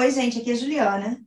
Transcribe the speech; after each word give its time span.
Oi, 0.00 0.10
gente, 0.10 0.38
aqui 0.40 0.50
é 0.50 0.54
a 0.54 0.56
Juliana. 0.56 1.20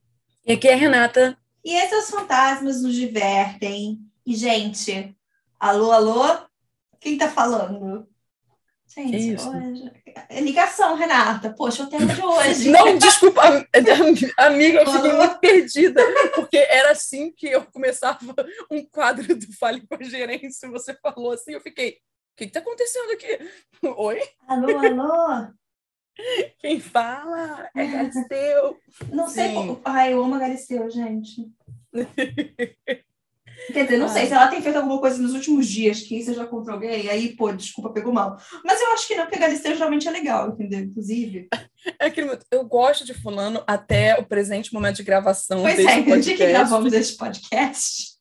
E 0.48 0.54
aqui 0.54 0.68
é 0.68 0.74
a 0.74 0.76
Renata. 0.76 1.38
E 1.64 1.76
esses 1.76 2.06
Os 2.06 2.10
Fantasmas 2.10 2.82
nos 2.82 2.96
divertem. 2.96 4.00
E, 4.26 4.36
gente, 4.36 5.16
alô, 5.60 5.92
alô? 5.92 6.40
Quem 7.00 7.16
tá 7.16 7.30
falando? 7.30 8.08
Gente, 8.88 9.40
hoje... 9.40 9.92
É 10.28 10.42
ligação, 10.42 10.96
Renata. 10.96 11.54
Poxa, 11.56 11.84
o 11.84 11.88
tema 11.88 12.16
de 12.16 12.20
hoje. 12.26 12.72
Não, 12.72 12.98
desculpa, 12.98 13.44
amiga, 14.38 14.82
eu 14.82 14.92
fiquei 14.92 15.14
muito 15.14 15.40
perdida, 15.40 16.02
porque 16.34 16.58
era 16.58 16.94
assim 16.94 17.32
que 17.32 17.46
eu 17.46 17.64
começava 17.66 18.18
um 18.72 18.84
quadro 18.84 19.36
do 19.36 19.54
Fale 19.54 19.86
com 19.86 19.94
a 19.94 20.04
Gerência. 20.04 20.68
Você 20.72 20.96
falou 20.96 21.34
assim, 21.34 21.52
eu 21.52 21.62
fiquei, 21.62 21.92
o 21.92 22.38
que 22.38 22.46
está 22.46 22.60
acontecendo 22.60 23.12
aqui? 23.12 23.40
Oi? 23.84 24.20
Alô, 24.48 24.80
alô? 24.80 25.54
Quem 26.60 26.80
fala 26.80 27.70
é 27.76 27.86
Galisteu. 27.86 28.78
Não 29.12 29.28
sei. 29.28 29.54
Como... 29.54 29.82
Ai, 29.84 30.14
eu 30.14 30.24
amo 30.24 30.36
a 30.36 30.40
Galisteu, 30.40 30.90
gente. 30.90 31.48
Quer 33.72 33.84
dizer, 33.84 33.98
não 33.98 34.08
Ai. 34.08 34.14
sei 34.14 34.26
se 34.26 34.34
ela 34.34 34.48
tem 34.48 34.62
feito 34.62 34.76
alguma 34.76 35.00
coisa 35.00 35.22
nos 35.22 35.34
últimos 35.34 35.68
dias 35.68 36.02
que 36.02 36.22
seja 36.24 36.46
contra 36.46 36.74
alguém, 36.74 37.08
aí, 37.10 37.36
pô, 37.36 37.52
desculpa, 37.52 37.92
pegou 37.92 38.12
mal. 38.12 38.38
Mas 38.66 38.82
eu 38.82 38.92
acho 38.92 39.08
que 39.08 39.16
não, 39.16 39.24
porque 39.24 39.38
a 39.38 39.42
Galisteu 39.42 39.74
geralmente 39.74 40.08
é 40.08 40.12
legal, 40.12 40.50
entendeu? 40.50 40.80
Inclusive. 40.80 41.48
É 42.00 42.10
que 42.10 42.22
eu 42.50 42.64
gosto 42.64 43.04
de 43.04 43.14
fulano 43.14 43.62
até 43.68 44.18
o 44.18 44.26
presente 44.26 44.74
momento 44.74 44.96
de 44.96 45.04
gravação 45.04 45.64
pois 45.64 45.76
desse 45.76 45.90
é, 45.90 45.96
podcast. 45.96 46.16
no 46.16 46.22
dia 46.22 46.38
que 46.38 46.48
gravamos 46.48 46.94
esse 46.94 47.18
podcast. 47.18 48.14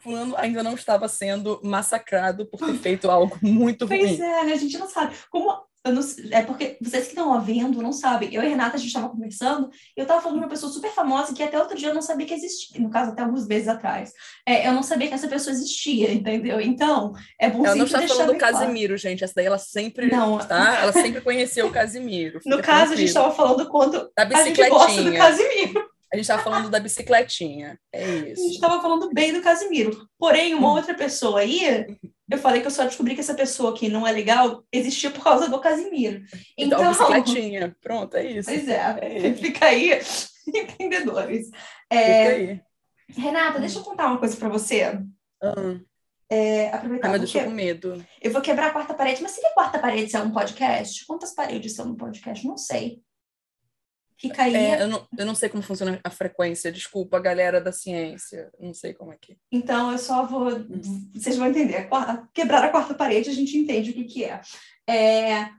Fulano 0.00 0.36
ainda 0.36 0.62
não 0.62 0.74
estava 0.74 1.08
sendo 1.08 1.60
massacrado 1.64 2.46
por 2.46 2.64
ter 2.64 2.74
feito 2.74 3.10
algo 3.10 3.36
muito 3.42 3.88
pois 3.88 4.00
ruim. 4.00 4.16
Pois 4.16 4.20
é, 4.20 4.44
né? 4.44 4.52
A 4.52 4.56
gente 4.56 4.78
não 4.78 4.88
sabe. 4.88 5.16
Como 5.30 5.50
não, 5.86 6.02
é 6.30 6.42
porque 6.42 6.76
vocês 6.80 7.04
que 7.04 7.10
estão 7.10 7.32
ouvindo 7.32 7.82
não 7.82 7.92
sabem. 7.92 8.32
Eu 8.32 8.42
e 8.42 8.46
a 8.46 8.48
Renata, 8.48 8.76
a 8.76 8.78
gente 8.78 8.88
estava 8.88 9.08
conversando, 9.08 9.70
e 9.96 10.00
eu 10.00 10.02
estava 10.02 10.20
falando 10.20 10.38
de 10.38 10.44
uma 10.44 10.50
pessoa 10.50 10.72
super 10.72 10.90
famosa 10.90 11.32
que 11.32 11.42
até 11.42 11.58
outro 11.58 11.76
dia 11.76 11.88
eu 11.88 11.94
não 11.94 12.02
sabia 12.02 12.26
que 12.26 12.34
existia. 12.34 12.80
No 12.80 12.90
caso, 12.90 13.12
até 13.12 13.22
alguns 13.22 13.46
meses 13.46 13.68
atrás. 13.68 14.12
É, 14.46 14.68
eu 14.68 14.72
não 14.72 14.82
sabia 14.82 15.08
que 15.08 15.14
essa 15.14 15.28
pessoa 15.28 15.52
existia, 15.52 16.12
entendeu? 16.12 16.60
Então, 16.60 17.12
é 17.40 17.48
bom 17.48 17.64
Ela 17.64 17.76
não 17.76 17.84
está 17.84 18.06
falando 18.06 18.32
do 18.32 18.38
Casimiro, 18.38 18.88
claro. 18.88 18.98
gente. 18.98 19.24
Essa 19.24 19.34
daí 19.36 19.46
ela 19.46 19.58
sempre. 19.58 20.10
Não. 20.10 20.38
Tá? 20.38 20.80
Ela 20.82 20.92
sempre 20.92 21.20
conheceu 21.20 21.66
o 21.66 21.72
Casimiro. 21.72 22.40
No 22.44 22.60
caso, 22.60 22.92
a 22.92 22.96
gente 22.96 23.08
estava 23.08 23.30
falando 23.30 23.68
quanto 23.68 24.10
da 24.16 24.24
bicicletinha. 24.24 24.66
a 24.66 24.88
gente 24.88 25.02
gosta 25.02 25.02
do 25.02 25.16
Casimiro. 25.16 25.88
A 26.10 26.16
gente 26.16 26.24
estava 26.24 26.42
falando 26.42 26.70
da 26.70 26.80
bicicletinha. 26.80 27.78
É 27.92 28.04
isso. 28.08 28.40
A 28.40 28.44
gente 28.44 28.54
estava 28.54 28.80
falando 28.80 29.10
bem 29.12 29.32
do 29.32 29.42
Casimiro. 29.42 30.08
Porém, 30.18 30.54
uma 30.54 30.72
outra 30.72 30.94
pessoa 30.94 31.40
aí, 31.40 31.86
eu 32.30 32.38
falei 32.38 32.60
que 32.60 32.66
eu 32.66 32.70
só 32.70 32.84
descobri 32.84 33.14
que 33.14 33.20
essa 33.20 33.34
pessoa 33.34 33.74
que 33.74 33.88
não 33.88 34.06
é 34.06 34.12
legal 34.12 34.64
existia 34.72 35.10
por 35.10 35.24
causa 35.24 35.48
do 35.48 35.60
Casimiro. 35.60 36.24
Então, 36.56 36.78
então 36.78 36.90
bicicletinha. 36.90 37.76
Pronto, 37.80 38.16
é 38.16 38.32
isso. 38.32 38.50
Pois 38.50 38.68
é. 38.68 38.98
é. 39.00 39.34
Fica 39.34 39.66
aí, 39.66 39.98
entendedores. 40.46 41.50
É, 41.90 42.24
Fica 42.24 42.36
aí. 42.36 42.60
Renata, 43.16 43.58
deixa 43.58 43.78
eu 43.78 43.82
contar 43.82 44.08
uma 44.08 44.18
coisa 44.18 44.36
para 44.36 44.48
você. 44.48 44.98
Hum. 45.42 45.80
É, 46.30 46.68
aproveitar. 46.68 47.08
Ah, 47.08 47.12
mas 47.12 47.34
eu 47.34 47.40
tô 47.40 47.48
com 47.48 47.54
medo. 47.54 48.04
Eu 48.20 48.30
vou 48.30 48.42
quebrar 48.42 48.66
a 48.66 48.70
quarta 48.70 48.92
parede. 48.92 49.22
Mas 49.22 49.32
seria 49.32 49.54
quarta 49.54 49.78
parede 49.78 50.10
ser 50.10 50.20
um 50.20 50.30
podcast? 50.30 51.06
Quantas 51.06 51.34
paredes 51.34 51.74
são 51.74 51.86
no 51.86 51.96
podcast? 51.96 52.46
Não 52.46 52.58
sei. 52.58 53.00
Aí. 54.36 54.56
É, 54.56 54.82
eu, 54.82 54.88
não, 54.88 55.06
eu 55.16 55.26
não 55.26 55.34
sei 55.34 55.48
como 55.48 55.62
funciona 55.62 56.00
a 56.02 56.10
frequência, 56.10 56.72
desculpa, 56.72 57.20
galera 57.20 57.60
da 57.60 57.70
ciência. 57.70 58.50
Não 58.58 58.74
sei 58.74 58.92
como 58.92 59.12
é 59.12 59.16
que. 59.20 59.36
Então, 59.52 59.92
eu 59.92 59.98
só 59.98 60.26
vou. 60.26 60.48
Hum. 60.50 61.10
Vocês 61.14 61.36
vão 61.36 61.46
entender. 61.46 61.88
Quebrar 62.34 62.64
a 62.64 62.70
quarta 62.70 62.94
parede, 62.94 63.30
a 63.30 63.34
gente 63.34 63.56
entende 63.56 63.90
o 63.90 63.94
que, 63.94 64.04
que 64.04 64.24
é. 64.24 64.40
é 64.88 65.50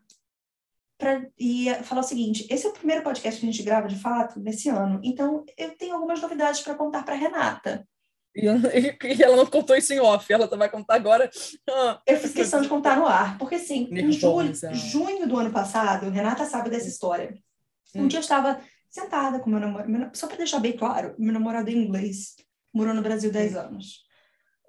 pra, 0.97 1.25
e 1.39 1.73
falar 1.83 2.01
o 2.01 2.03
seguinte: 2.03 2.45
esse 2.49 2.65
é 2.65 2.69
o 2.69 2.73
primeiro 2.73 3.01
podcast 3.01 3.39
que 3.39 3.47
a 3.47 3.51
gente 3.51 3.63
grava 3.63 3.87
de 3.87 3.97
fato 3.97 4.39
nesse 4.39 4.67
ano. 4.67 4.99
Então, 5.03 5.45
eu 5.57 5.75
tenho 5.77 5.95
algumas 5.95 6.21
novidades 6.21 6.59
para 6.59 6.75
contar 6.75 7.03
para 7.03 7.15
Renata. 7.15 7.87
E, 8.35 8.45
e, 8.45 9.23
ela 9.23 9.35
não 9.35 9.45
contou 9.45 9.75
isso 9.75 9.93
em 9.93 9.99
off, 9.99 10.31
ela 10.31 10.47
vai 10.47 10.69
contar 10.69 10.95
agora. 10.95 11.29
Ah, 11.69 12.01
eu 12.05 12.17
fiz 12.17 12.33
questão 12.33 12.61
de 12.61 12.67
contar 12.69 12.97
no 12.97 13.07
ar, 13.07 13.37
porque 13.37 13.55
assim, 13.55 13.87
em 13.91 14.11
julho, 14.11 14.53
junho 14.73 15.27
do 15.27 15.37
ano 15.37 15.51
passado, 15.51 16.09
Renata 16.09 16.45
sabe 16.45 16.69
dessa 16.69 16.87
história. 16.87 17.33
Um 17.95 18.07
dia 18.07 18.19
eu 18.19 18.21
estava 18.21 18.61
sentada 18.89 19.39
com 19.39 19.49
meu 19.49 19.59
namorado, 19.59 20.17
só 20.17 20.27
para 20.27 20.37
deixar 20.37 20.59
bem 20.59 20.75
claro, 20.75 21.15
meu 21.17 21.33
namorado 21.33 21.69
é 21.69 21.73
inglês, 21.73 22.35
morou 22.73 22.93
no 22.93 23.01
Brasil 23.01 23.31
10 23.31 23.53
hum. 23.53 23.59
anos. 23.59 24.03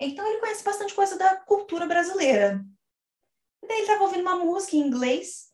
Então 0.01 0.27
ele 0.27 0.41
conhece 0.41 0.65
bastante 0.65 0.95
coisa 0.95 1.17
da 1.19 1.37
cultura 1.37 1.87
brasileira. 1.87 2.65
E 3.63 3.67
daí 3.67 3.79
ele 3.79 3.87
estava 3.87 4.05
ouvindo 4.05 4.23
uma 4.23 4.37
música 4.37 4.77
em 4.77 4.81
inglês. 4.81 5.51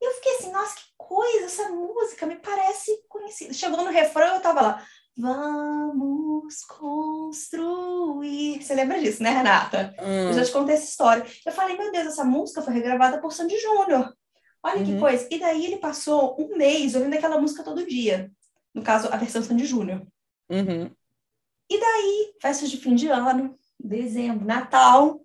E 0.00 0.04
eu 0.04 0.12
fiquei 0.14 0.36
assim, 0.36 0.52
nossa, 0.52 0.76
que 0.76 0.84
coisa, 0.96 1.46
essa 1.46 1.68
música 1.70 2.26
me 2.26 2.36
parece 2.36 2.92
conhecida. 3.08 3.52
Chegou 3.52 3.82
no 3.82 3.90
refrão, 3.90 4.28
eu 4.28 4.36
estava 4.36 4.60
lá. 4.60 4.86
Vamos 5.18 6.62
construir. 6.64 8.62
Você 8.62 8.74
lembra 8.74 9.00
disso, 9.00 9.22
né, 9.22 9.30
Renata? 9.30 9.94
Hum. 9.98 10.28
Eu 10.28 10.32
já 10.34 10.44
te 10.44 10.52
contei 10.52 10.74
essa 10.74 10.84
história. 10.84 11.26
Eu 11.44 11.52
falei, 11.52 11.76
meu 11.76 11.90
Deus, 11.90 12.08
essa 12.08 12.24
música 12.24 12.62
foi 12.62 12.74
regravada 12.74 13.18
por 13.20 13.32
Sandy 13.32 13.58
Júnior. 13.58 14.14
Olha 14.62 14.78
uhum. 14.78 14.84
que 14.84 14.98
coisa. 14.98 15.28
E 15.30 15.38
daí 15.38 15.66
ele 15.66 15.76
passou 15.76 16.36
um 16.40 16.56
mês 16.56 16.94
ouvindo 16.94 17.14
aquela 17.14 17.40
música 17.40 17.62
todo 17.62 17.86
dia. 17.86 18.30
No 18.74 18.82
caso, 18.82 19.08
a 19.10 19.16
versão 19.16 19.42
Sandy 19.42 19.64
Júnior. 19.64 20.06
Uhum. 20.50 20.90
E 21.70 21.80
daí, 21.80 22.34
festas 22.40 22.70
de 22.70 22.76
fim 22.76 22.94
de 22.94 23.08
ano, 23.08 23.58
dezembro, 23.78 24.44
Natal, 24.44 25.20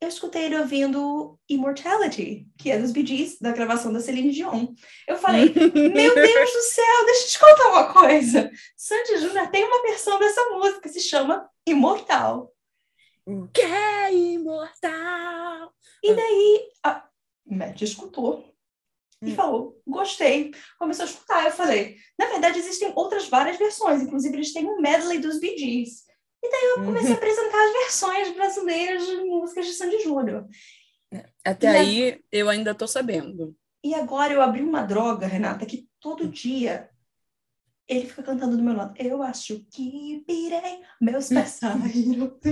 eu 0.00 0.08
escutei 0.08 0.44
ele 0.44 0.58
ouvindo 0.58 1.38
Immortality, 1.48 2.46
que 2.58 2.70
é 2.70 2.78
dos 2.78 2.92
Bee 2.92 3.06
Gees, 3.06 3.38
da 3.40 3.52
gravação 3.52 3.92
da 3.92 4.00
Celine 4.00 4.30
Dion. 4.30 4.68
Eu 5.08 5.16
falei, 5.16 5.52
meu 5.74 6.14
Deus 6.14 6.52
do 6.52 6.62
céu, 6.62 7.04
deixa 7.06 7.24
eu 7.24 7.28
te 7.28 7.38
contar 7.38 7.68
uma 7.68 7.92
coisa. 7.92 8.50
Sandy 8.76 9.18
Júnior 9.18 9.48
tem 9.48 9.64
uma 9.64 9.82
versão 9.82 10.18
dessa 10.18 10.42
música 10.50 10.82
que 10.82 10.88
se 10.88 11.00
chama 11.00 11.48
Imortal. 11.66 12.52
Que 13.52 13.62
é 13.62 14.14
imortal. 14.14 15.74
E 16.02 16.14
daí, 16.14 16.68
a, 16.84 17.05
Matt 17.46 17.82
escutou 17.82 18.56
e 19.22 19.32
hum. 19.32 19.34
falou, 19.34 19.80
gostei. 19.86 20.52
Começou 20.78 21.04
a 21.04 21.08
escutar. 21.08 21.44
Eu 21.44 21.52
falei, 21.52 21.96
na 22.18 22.26
verdade, 22.26 22.58
existem 22.58 22.92
outras 22.94 23.28
várias 23.28 23.56
versões. 23.56 24.02
Inclusive, 24.02 24.36
eles 24.36 24.52
têm 24.52 24.66
um 24.66 24.80
medley 24.80 25.18
dos 25.18 25.40
Bee 25.40 25.56
Gees. 25.56 26.04
E 26.42 26.50
daí 26.50 26.64
eu 26.76 26.84
comecei 26.84 27.08
a 27.08 27.12
uhum. 27.12 27.16
apresentar 27.16 27.64
as 27.64 27.72
versões 27.72 28.34
brasileiras 28.34 29.06
de 29.06 29.16
músicas 29.24 29.66
de 29.66 29.72
Sandy 29.72 30.02
Júnior. 30.02 30.46
Até 31.44 31.66
e 31.66 31.76
aí, 31.76 32.12
a... 32.12 32.18
eu 32.30 32.48
ainda 32.48 32.72
estou 32.72 32.86
sabendo. 32.86 33.56
E 33.82 33.94
agora 33.94 34.32
eu 34.32 34.42
abri 34.42 34.62
uma 34.62 34.82
droga, 34.82 35.26
Renata, 35.26 35.64
que 35.64 35.88
todo 36.00 36.28
dia 36.28 36.90
ele 37.88 38.06
fica 38.06 38.22
cantando 38.22 38.56
do 38.56 38.62
meu 38.62 38.74
lado. 38.74 38.94
Eu 38.98 39.22
acho 39.22 39.64
que 39.70 40.24
virei 40.26 40.82
meus 41.00 41.28
pés 41.30 41.50
saíram 41.50 42.36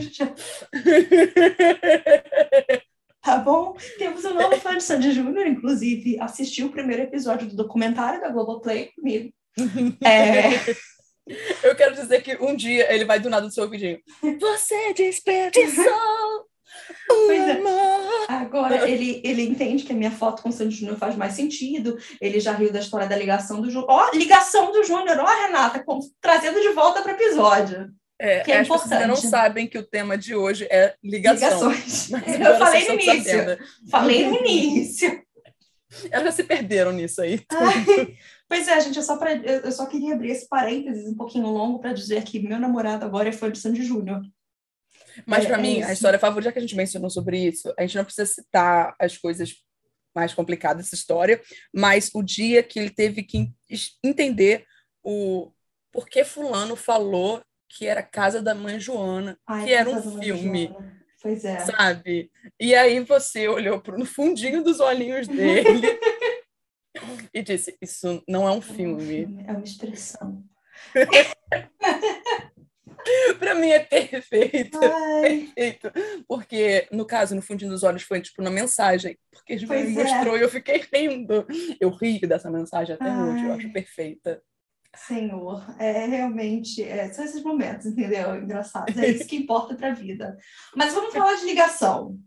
Tá 3.24 3.38
bom? 3.38 3.74
Temos 3.96 4.22
um 4.26 4.34
novo 4.34 4.60
fã 4.60 4.76
de 4.76 4.84
Sandy 4.84 5.10
Júnior, 5.12 5.46
inclusive 5.46 6.20
assistiu 6.20 6.66
o 6.66 6.70
primeiro 6.70 7.02
episódio 7.02 7.48
do 7.48 7.56
documentário 7.56 8.20
da 8.20 8.28
Globoplay 8.28 8.90
comigo. 8.94 9.32
É... 10.04 10.84
Eu 11.62 11.74
quero 11.74 11.94
dizer 11.94 12.22
que 12.22 12.36
um 12.36 12.54
dia 12.54 12.92
ele 12.92 13.06
vai 13.06 13.18
do 13.18 13.30
nada 13.30 13.46
do 13.46 13.52
seu 13.52 13.64
ouvidinho. 13.64 13.98
Você 14.38 14.92
desperdiçou 14.92 15.84
é. 17.32 18.32
Agora 18.32 18.86
ele, 18.90 19.22
ele 19.24 19.42
entende 19.42 19.84
que 19.84 19.92
a 19.92 19.96
minha 19.96 20.10
foto 20.10 20.42
com 20.42 20.50
o 20.50 20.52
Sandy 20.52 20.74
Júnior 20.74 20.98
faz 20.98 21.16
mais 21.16 21.32
sentido. 21.32 21.96
Ele 22.20 22.38
já 22.40 22.52
riu 22.52 22.70
da 22.70 22.80
história 22.80 23.06
da 23.06 23.16
ligação 23.16 23.62
do 23.62 23.70
Júnior. 23.70 23.90
Ó, 23.90 24.10
ligação 24.12 24.70
do 24.70 24.84
Júnior, 24.84 25.18
ó, 25.18 25.46
Renata, 25.46 25.82
com, 25.82 25.98
trazendo 26.20 26.60
de 26.60 26.70
volta 26.70 27.00
para 27.00 27.12
o 27.12 27.14
episódio. 27.14 27.90
É, 28.18 28.40
que 28.40 28.52
é 28.52 28.60
as 28.60 28.66
importante. 28.66 28.90
pessoas 28.90 29.08
não 29.08 29.30
sabem 29.30 29.66
que 29.66 29.76
o 29.76 29.82
tema 29.82 30.16
de 30.16 30.34
hoje 30.34 30.66
é 30.70 30.94
ligação. 31.02 31.70
Ligações. 31.70 32.10
Eu 32.40 32.58
falei 32.58 32.88
no 32.88 32.94
início. 32.94 33.58
Falei 33.90 34.26
no 34.26 34.36
início. 34.36 35.24
Elas 36.10 36.24
já 36.24 36.32
se 36.32 36.44
perderam 36.44 36.92
nisso 36.92 37.20
aí. 37.22 37.44
Ai, 37.50 38.16
pois 38.48 38.66
é, 38.66 38.80
gente, 38.80 38.96
eu 38.96 39.02
só, 39.02 39.16
pra, 39.16 39.34
eu 39.36 39.70
só 39.70 39.86
queria 39.86 40.14
abrir 40.14 40.30
esse 40.30 40.48
parênteses 40.48 41.06
um 41.06 41.14
pouquinho 41.14 41.46
longo 41.46 41.78
para 41.78 41.92
dizer 41.92 42.24
que 42.24 42.40
meu 42.40 42.58
namorado 42.58 43.04
agora 43.04 43.28
é 43.28 43.32
fã 43.32 43.48
de 43.48 43.58
Sandy 43.58 43.84
Júnior. 43.84 44.20
Mas 45.26 45.44
é, 45.44 45.48
para 45.48 45.58
é 45.58 45.62
mim, 45.62 45.78
isso. 45.78 45.88
a 45.88 45.92
história 45.92 46.18
favorita, 46.18 46.50
que 46.50 46.58
a 46.58 46.62
gente 46.62 46.74
mencionou 46.74 47.10
sobre 47.10 47.38
isso, 47.38 47.72
a 47.78 47.82
gente 47.82 47.96
não 47.96 48.04
precisa 48.04 48.26
citar 48.26 48.94
as 48.98 49.16
coisas 49.16 49.54
mais 50.14 50.34
complicadas 50.34 50.84
dessa 50.84 50.94
história, 50.94 51.40
mas 51.72 52.10
o 52.14 52.22
dia 52.22 52.62
que 52.62 52.78
ele 52.78 52.90
teve 52.90 53.22
que 53.22 53.52
entender 54.02 54.64
o 55.02 55.52
porquê 55.92 56.24
fulano 56.24 56.76
falou 56.76 57.42
que 57.68 57.86
era 57.86 58.02
Casa 58.02 58.42
da 58.42 58.54
Mãe 58.54 58.78
Joana, 58.78 59.38
Ai, 59.46 59.64
que 59.64 59.72
era 59.72 59.90
um 59.90 60.20
filme. 60.20 60.74
Pois 61.20 61.44
é. 61.44 61.58
Sabe? 61.60 62.30
E 62.60 62.74
aí 62.74 63.00
você 63.00 63.48
olhou 63.48 63.80
pro, 63.80 63.98
no 63.98 64.04
fundinho 64.04 64.62
dos 64.62 64.80
olhinhos 64.80 65.26
dele 65.26 65.98
e 67.32 67.42
disse: 67.42 67.76
Isso 67.80 68.22
não 68.28 68.46
é 68.46 68.52
um 68.52 68.60
filme. 68.60 69.42
É 69.46 69.52
uma 69.52 69.64
expressão. 69.64 70.44
para 73.38 73.54
mim 73.54 73.70
é 73.70 73.80
perfeito. 73.80 74.78
Ai. 74.82 75.50
Perfeito. 75.54 75.92
Porque, 76.26 76.88
no 76.90 77.06
caso, 77.06 77.34
no 77.34 77.42
fundinho 77.42 77.70
dos 77.70 77.82
olhos 77.82 78.02
foi 78.02 78.20
tipo 78.20 78.42
na 78.42 78.50
mensagem. 78.50 79.18
Porque 79.30 79.54
ele 79.54 79.66
me 79.66 79.76
é. 79.76 79.88
mostrou 79.88 80.36
e 80.36 80.42
eu 80.42 80.48
fiquei 80.48 80.84
rindo. 80.92 81.46
Eu 81.80 81.90
rio 81.90 82.28
dessa 82.28 82.50
mensagem 82.50 82.94
até 82.94 83.08
Ai. 83.08 83.22
hoje, 83.22 83.44
eu 83.44 83.52
acho 83.52 83.72
perfeita. 83.72 84.42
Senhor, 84.96 85.64
é 85.78 86.06
realmente, 86.06 86.82
é, 86.82 87.12
são 87.12 87.24
esses 87.24 87.42
momentos, 87.42 87.86
entendeu? 87.86 88.36
Engraçados, 88.36 88.96
é 88.96 89.08
isso 89.08 89.26
que 89.26 89.36
importa 89.36 89.74
para 89.74 89.90
a 89.90 89.94
vida. 89.94 90.36
Mas 90.74 90.92
vamos 90.92 91.12
falar 91.12 91.34
de 91.34 91.44
ligação. 91.44 92.18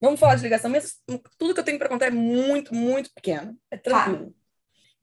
Vamos 0.00 0.18
falar 0.18 0.34
de 0.34 0.42
ligação, 0.42 0.70
mas 0.70 1.00
tudo 1.38 1.54
que 1.54 1.60
eu 1.60 1.64
tenho 1.64 1.78
para 1.78 1.88
contar 1.88 2.06
é 2.06 2.10
muito, 2.10 2.74
muito 2.74 3.12
pequeno. 3.14 3.56
É 3.70 3.76
tranquilo. 3.76 4.30
Tá. 4.30 4.42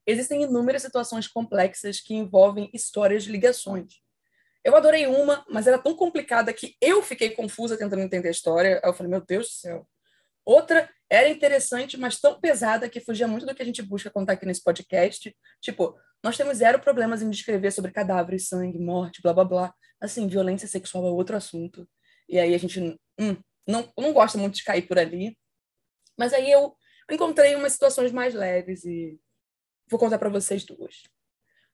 Existem 0.05 0.43
inúmeras 0.43 0.81
situações 0.81 1.27
complexas 1.27 2.01
que 2.01 2.15
envolvem 2.15 2.69
histórias 2.73 3.23
de 3.23 3.31
ligações. 3.31 4.01
Eu 4.63 4.75
adorei 4.75 5.07
uma, 5.07 5.45
mas 5.49 5.67
era 5.67 5.77
tão 5.77 5.95
complicada 5.95 6.51
que 6.51 6.75
eu 6.81 7.01
fiquei 7.01 7.29
confusa 7.29 7.77
tentando 7.77 8.01
entender 8.01 8.27
a 8.27 8.31
história. 8.31 8.81
Aí 8.83 8.89
eu 8.89 8.93
falei, 8.93 9.09
meu 9.09 9.21
Deus 9.21 9.47
do 9.47 9.53
céu. 9.53 9.87
Outra 10.43 10.89
era 11.09 11.29
interessante, 11.29 11.95
mas 11.95 12.19
tão 12.19 12.39
pesada 12.39 12.89
que 12.89 12.99
fugia 12.99 13.27
muito 13.27 13.45
do 13.45 13.55
que 13.55 13.61
a 13.61 13.65
gente 13.65 13.81
busca 13.81 14.09
contar 14.09 14.33
aqui 14.33 14.45
nesse 14.45 14.63
podcast. 14.63 15.35
Tipo, 15.61 15.95
nós 16.23 16.35
temos 16.35 16.57
zero 16.57 16.79
problemas 16.79 17.21
em 17.21 17.29
descrever 17.29 17.71
sobre 17.71 17.91
cadáveres, 17.91 18.47
sangue, 18.47 18.77
morte, 18.77 19.21
blá 19.21 19.33
blá 19.33 19.45
blá. 19.45 19.73
Assim, 20.01 20.27
violência 20.27 20.67
sexual 20.67 21.05
é 21.07 21.09
outro 21.09 21.35
assunto. 21.35 21.87
E 22.27 22.37
aí 22.37 22.53
a 22.53 22.57
gente 22.57 22.79
hum, 23.19 23.37
não, 23.67 23.91
não 23.97 24.13
gosta 24.13 24.37
muito 24.37 24.55
de 24.55 24.63
cair 24.63 24.87
por 24.87 24.99
ali. 24.99 25.37
Mas 26.17 26.33
aí 26.33 26.51
eu 26.51 26.75
encontrei 27.09 27.55
umas 27.55 27.73
situações 27.73 28.11
mais 28.11 28.33
leves 28.33 28.83
e 28.83 29.17
vou 29.89 29.99
contar 29.99 30.19
para 30.19 30.29
vocês 30.29 30.63
duas. 30.65 31.03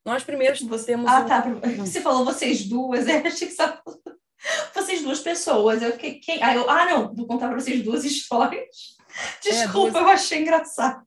Nós 0.06 0.24
primeiros 0.24 0.62
Você... 0.62 0.86
temos. 0.86 1.10
Ah, 1.10 1.22
um... 1.22 1.26
tá. 1.26 1.42
Você 1.78 2.02
falou 2.02 2.24
vocês 2.24 2.66
duas, 2.66 3.08
eu 3.10 3.26
achei 3.26 3.48
que 3.48 3.54
só 3.56 3.82
vocês 4.76 5.02
duas 5.02 5.20
pessoas. 5.20 5.82
Eu 5.82 5.94
fiquei. 5.94 6.20
Quem? 6.20 6.44
Ah, 6.44 6.56
eu... 6.56 6.70
ah, 6.70 6.86
não, 6.86 7.16
vou 7.16 7.26
contar 7.26 7.48
para 7.48 7.60
vocês 7.60 7.82
duas 7.84 8.06
histórias. 8.06 8.96
Desculpa, 9.42 9.90
é, 9.90 9.92
duas... 9.92 10.04
eu 10.04 10.10
achei 10.10 10.42
engraçado. 10.42 11.04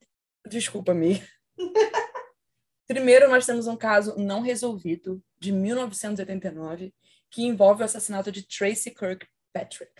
Desculpa, 0.48 0.92
Mi. 0.92 1.22
Primeiro, 2.88 3.28
nós 3.28 3.44
temos 3.44 3.66
um 3.66 3.76
caso 3.76 4.16
não 4.16 4.40
resolvido 4.40 5.22
de 5.38 5.52
1989 5.52 6.94
que 7.30 7.44
envolve 7.44 7.82
o 7.82 7.84
assassinato 7.84 8.32
de 8.32 8.48
Tracy 8.48 8.90
Kirkpatrick. 8.90 9.92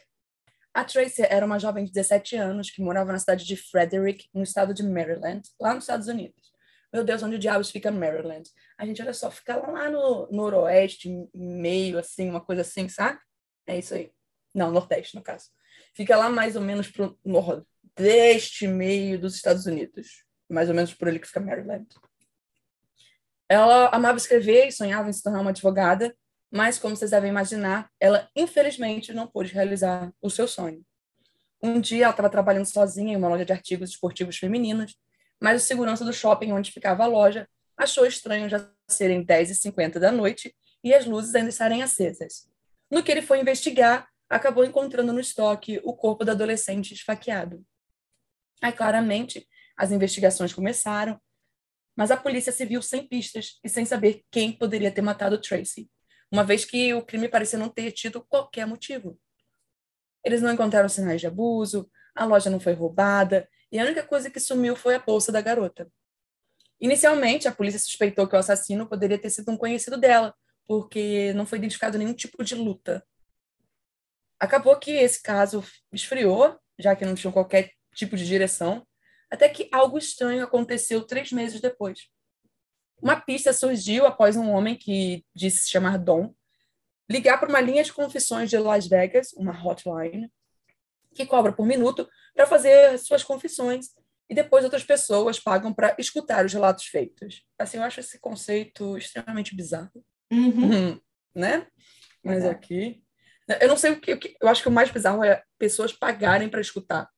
A 0.73 0.85
Tracy 0.85 1.21
era 1.29 1.45
uma 1.45 1.59
jovem 1.59 1.85
de 1.85 1.93
17 1.93 2.37
anos 2.37 2.71
que 2.71 2.81
morava 2.81 3.13
na 3.13 3.19
cidade 3.19 3.45
de 3.45 3.57
Frederick, 3.57 4.27
no 4.33 4.43
estado 4.43 4.73
de 4.73 4.83
Maryland, 4.83 5.43
lá 5.61 5.75
nos 5.75 5.85
Estados 5.85 6.09
Unidos. 6.09 6.51
Meu 6.91 7.05
Deus, 7.05 7.23
onde 7.23 7.37
diabos 7.37 7.71
fica 7.71 7.91
Maryland? 7.91 8.49
A 8.79 8.87
gente, 8.87 9.03
olha 9.03 9.13
só, 9.13 9.31
fica 9.31 9.57
lá 9.57 9.91
no 9.91 10.27
noroeste, 10.33 11.11
meio, 11.35 11.99
assim, 11.99 12.31
uma 12.31 12.41
coisa 12.41 12.63
assim, 12.63 12.89
sabe? 12.89 13.19
É 13.67 13.79
isso 13.79 13.93
aí. 13.93 14.11
Não, 14.55 14.71
nordeste, 14.71 15.15
no 15.15 15.23
caso. 15.23 15.51
Fica 15.95 16.17
lá 16.17 16.31
mais 16.31 16.57
ou 16.57 16.63
menos 16.63 16.89
pro 16.89 17.19
nordeste, 17.23 18.67
meio 18.67 19.21
dos 19.21 19.35
Estados 19.35 19.67
Unidos. 19.67 20.25
Mais 20.49 20.71
ou 20.71 20.75
menos 20.75 20.95
por 20.95 21.09
ali 21.09 21.21
que 21.21 21.27
fica 21.27 21.41
Maryland. 21.41 21.87
Ela 23.49 23.89
amava 23.89 24.19
escrever 24.19 24.67
e 24.67 24.73
sonhava 24.73 25.09
em 25.09 25.13
se 25.13 25.23
tornar 25.23 25.41
uma 25.41 25.51
advogada, 25.51 26.15
mas, 26.51 26.79
como 26.79 26.97
vocês 26.97 27.11
devem 27.11 27.31
imaginar, 27.31 27.91
ela, 28.01 28.29
infelizmente, 28.35 29.13
não 29.13 29.27
pôde 29.27 29.53
realizar 29.53 30.13
o 30.21 30.31
seu 30.31 30.49
sonho. 30.49 30.83
Um 31.63 31.81
dia, 31.81 32.05
ela 32.05 32.11
estava 32.11 32.31
trabalhando 32.31 32.67
sozinha 32.67 33.13
em 33.13 33.17
uma 33.17 33.29
loja 33.29 33.45
de 33.45 33.53
artigos 33.53 33.91
esportivos 33.91 34.37
femininos 34.37 34.97
mas 35.41 35.63
o 35.63 35.65
segurança 35.65 36.05
do 36.05 36.13
shopping 36.13 36.53
onde 36.53 36.73
ficava 36.73 37.05
a 37.05 37.07
loja 37.07 37.49
achou 37.77 38.05
estranho 38.05 38.49
já 38.49 38.69
serem 38.89 39.25
10h50 39.25 39.99
da 39.99 40.11
noite 40.11 40.55
e 40.83 40.93
as 40.93 41.07
luzes 41.07 41.35
ainda 41.35 41.51
estarem 41.51 41.83
acesas. 41.83 42.49
No 42.91 43.03
que 43.03 43.13
ele 43.13 43.23
foi 43.23 43.41
investigar, 43.41 44.09
acabou 44.29 44.65
encontrando 44.65 45.13
no 45.13 45.21
estoque 45.21 45.81
o 45.85 45.95
corpo 45.95 46.25
da 46.25 46.33
adolescente 46.33 46.93
esfaqueado. 46.93 47.65
Aí, 48.61 48.73
claramente, 48.73 49.47
as 49.77 49.93
investigações 49.93 50.53
começaram, 50.53 51.21
mas 51.99 52.13
a 52.13 52.17
polícia 52.17 52.53
se 52.53 52.65
viu 52.65 52.81
sem 52.81 53.05
pistas 53.05 53.59
e 53.65 53.69
sem 53.69 53.85
saber 53.85 54.23
quem 54.31 54.53
poderia 54.53 54.89
ter 54.89 55.03
matado 55.03 55.37
Tracy, 55.37 55.91
uma 56.31 56.45
vez 56.45 56.65
que 56.65 56.95
o 56.95 57.03
crime 57.03 57.29
parecia 57.29 57.59
não 57.59 57.69
ter 57.69 57.91
tido 57.91 58.25
qualquer 58.25 58.69
motivo. 58.69 59.19
Eles 60.25 60.41
não 60.41 60.53
encontraram 60.53 60.89
sinais 60.89 61.21
de 61.21 61.27
abuso, 61.27 61.91
a 62.15 62.25
loja 62.25 62.49
não 62.51 62.61
foi 62.61 62.73
roubada 62.73 63.49
e 63.73 63.81
a 63.81 63.83
única 63.83 64.05
coisa 64.05 64.31
que 64.31 64.39
sumiu 64.39 64.77
foi 64.77 64.95
a 64.95 65.01
bolsa 65.01 65.33
da 65.33 65.41
garota. 65.41 65.91
Inicialmente, 66.81 67.49
a 67.49 67.53
polícia 67.53 67.81
suspeitou 67.81 68.29
que 68.29 68.37
o 68.37 68.39
assassino 68.39 68.89
poderia 68.89 69.19
ter 69.19 69.31
sido 69.31 69.51
um 69.51 69.57
conhecido 69.57 69.99
dela, 69.99 70.33
porque 70.69 71.33
não 71.33 71.45
foi 71.45 71.59
identificado 71.59 71.99
nenhum 71.99 72.15
tipo 72.15 72.45
de 72.45 72.55
luta. 72.55 73.05
Acabou 74.39 74.79
que 74.79 74.93
esse 74.93 75.21
caso 75.21 75.65
esfriou, 75.93 76.57
já 76.79 76.95
que 76.95 77.05
não 77.05 77.17
tinha 77.17 77.33
qualquer 77.33 77.73
tipo 77.93 78.17
de 78.17 78.25
direção, 78.25 78.87
até 79.31 79.49
que 79.49 79.69
algo 79.73 79.99
estranho 79.99 80.45
aconteceu 80.45 81.05
três 81.05 81.33
meses 81.33 81.61
depois. 81.61 82.09
Uma 83.01 83.21
pista 83.21 83.53
surgiu 83.53 84.07
após 84.07 84.37
um 84.37 84.51
homem 84.51 84.77
que 84.77 85.25
disse 85.35 85.65
se 85.65 85.71
chamar 85.71 85.99
Dom 85.99 86.35
ligar 87.11 87.39
para 87.39 87.49
uma 87.49 87.61
linha 87.61 87.83
de 87.83 87.93
confissões 87.93 88.51
de 88.51 88.59
Las 88.59 88.87
Vegas, 88.87 89.33
uma 89.33 89.53
hotline, 89.53 90.31
que 91.15 91.25
cobra 91.25 91.53
por 91.53 91.67
minuto 91.67 92.09
para 92.35 92.47
fazer 92.47 92.99
suas 92.99 93.25
confissões 93.25 93.87
e 94.29 94.35
depois 94.35 94.63
outras 94.63 94.85
pessoas 94.85 95.41
pagam 95.41 95.73
para 95.73 95.97
escutar 95.99 96.45
os 96.45 96.53
relatos 96.53 96.85
feitos. 96.85 97.45
Assim, 97.59 97.79
eu 97.79 97.83
acho 97.83 98.01
esse 98.01 98.21
conceito 98.21 98.99
extremamente 98.99 99.57
bizarro, 99.57 100.05
uhum. 100.31 101.01
né? 101.35 101.67
Mas 102.23 102.45
é. 102.45 102.51
aqui, 102.51 103.03
eu 103.61 103.69
não 103.69 103.77
sei 103.77 103.93
o 103.93 104.01
que, 104.01 104.13
o 104.13 104.19
que, 104.19 104.37
eu 104.41 104.49
acho 104.49 104.63
que 104.63 104.69
o 104.69 104.73
mais 104.73 104.91
bizarro 104.91 105.25
é 105.25 105.43
pessoas 105.59 105.93
pagarem 105.93 106.49
para 106.49 106.61
escutar, 106.61 107.09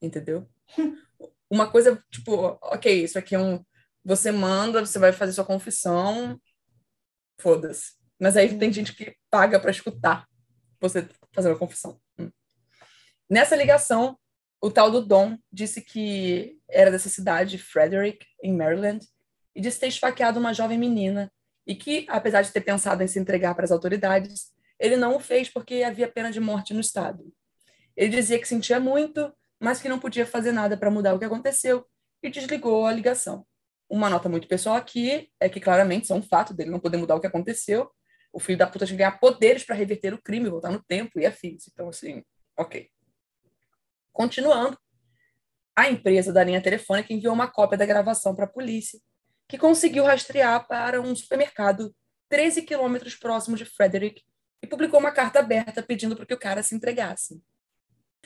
entendeu? 0.00 0.48
Uma 1.50 1.70
coisa 1.70 2.02
tipo, 2.10 2.58
ok, 2.62 3.04
isso 3.04 3.18
aqui 3.18 3.34
é 3.34 3.38
um, 3.38 3.64
você 4.04 4.30
manda, 4.32 4.84
você 4.84 4.98
vai 4.98 5.12
fazer 5.12 5.32
sua 5.32 5.44
confissão, 5.44 6.40
foda-se. 7.40 7.94
Mas 8.20 8.36
aí 8.36 8.58
tem 8.58 8.72
gente 8.72 8.94
que 8.94 9.16
paga 9.30 9.60
para 9.60 9.70
escutar 9.70 10.26
você 10.80 11.08
fazer 11.32 11.48
uma 11.48 11.58
confissão. 11.58 12.00
Hum. 12.18 12.30
Nessa 13.28 13.56
ligação, 13.56 14.18
o 14.60 14.70
tal 14.70 14.90
do 14.90 15.04
Dom 15.04 15.38
disse 15.52 15.80
que 15.80 16.58
era 16.68 16.90
dessa 16.90 17.08
cidade, 17.08 17.58
Frederick, 17.58 18.26
em 18.42 18.56
Maryland, 18.56 19.06
e 19.54 19.60
disse 19.60 19.80
ter 19.80 19.88
esfaqueado 19.88 20.38
uma 20.38 20.52
jovem 20.52 20.78
menina 20.78 21.32
e 21.66 21.74
que, 21.74 22.06
apesar 22.08 22.42
de 22.42 22.52
ter 22.52 22.60
pensado 22.60 23.02
em 23.02 23.08
se 23.08 23.18
entregar 23.18 23.54
para 23.54 23.64
as 23.64 23.72
autoridades, 23.72 24.52
ele 24.78 24.96
não 24.96 25.16
o 25.16 25.20
fez 25.20 25.48
porque 25.48 25.82
havia 25.82 26.08
pena 26.08 26.30
de 26.30 26.40
morte 26.40 26.72
no 26.72 26.80
estado. 26.80 27.32
Ele 27.96 28.10
dizia 28.10 28.38
que 28.38 28.46
sentia 28.46 28.78
muito, 28.78 29.32
mas 29.60 29.80
que 29.80 29.88
não 29.88 29.98
podia 29.98 30.26
fazer 30.26 30.52
nada 30.52 30.76
para 30.76 30.90
mudar 30.90 31.14
o 31.14 31.18
que 31.18 31.24
aconteceu 31.24 31.86
e 32.22 32.30
desligou 32.30 32.86
a 32.86 32.92
ligação. 32.92 33.46
Uma 33.88 34.10
nota 34.10 34.28
muito 34.28 34.48
pessoal 34.48 34.76
aqui 34.76 35.30
é 35.40 35.48
que 35.48 35.60
claramente 35.60 36.04
isso 36.04 36.12
é 36.12 36.16
um 36.16 36.22
fato 36.22 36.52
dele 36.52 36.70
não 36.70 36.80
poder 36.80 36.96
mudar 36.96 37.14
o 37.14 37.20
que 37.20 37.26
aconteceu. 37.26 37.90
O 38.32 38.40
filho 38.40 38.58
da 38.58 38.66
puta 38.66 38.84
tinha 38.84 38.96
que 38.96 38.98
ganhar 38.98 39.18
poderes 39.18 39.64
para 39.64 39.76
reverter 39.76 40.12
o 40.12 40.20
crime, 40.20 40.48
voltar 40.48 40.70
no 40.70 40.82
tempo 40.82 41.18
e 41.20 41.24
afins. 41.24 41.68
Então, 41.68 41.88
assim, 41.88 42.22
ok. 42.58 42.88
Continuando, 44.12 44.76
a 45.76 45.88
empresa 45.88 46.32
da 46.32 46.42
linha 46.42 46.60
telefônica 46.60 47.12
enviou 47.12 47.34
uma 47.34 47.46
cópia 47.48 47.78
da 47.78 47.86
gravação 47.86 48.34
para 48.34 48.46
a 48.46 48.48
polícia, 48.48 48.98
que 49.48 49.56
conseguiu 49.56 50.04
rastrear 50.04 50.66
para 50.66 51.00
um 51.00 51.14
supermercado 51.14 51.94
13 52.28 52.62
quilômetros 52.62 53.14
próximo 53.14 53.56
de 53.56 53.64
Frederick 53.64 54.22
e 54.62 54.66
publicou 54.66 54.98
uma 54.98 55.12
carta 55.12 55.38
aberta 55.38 55.82
pedindo 55.82 56.16
para 56.16 56.26
que 56.26 56.34
o 56.34 56.38
cara 56.38 56.62
se 56.62 56.74
entregasse. 56.74 57.40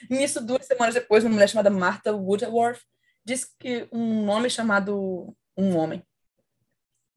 Nisso, 0.08 0.40
duas 0.40 0.66
semanas 0.66 0.94
depois, 0.94 1.24
uma 1.24 1.32
mulher 1.32 1.48
chamada 1.48 1.70
Martha 1.70 2.12
Woodworth 2.12 2.80
disse 3.24 3.46
que 3.58 3.88
um 3.92 4.28
homem 4.28 4.48
chamado 4.48 5.36
um 5.56 5.76
homem 5.76 6.02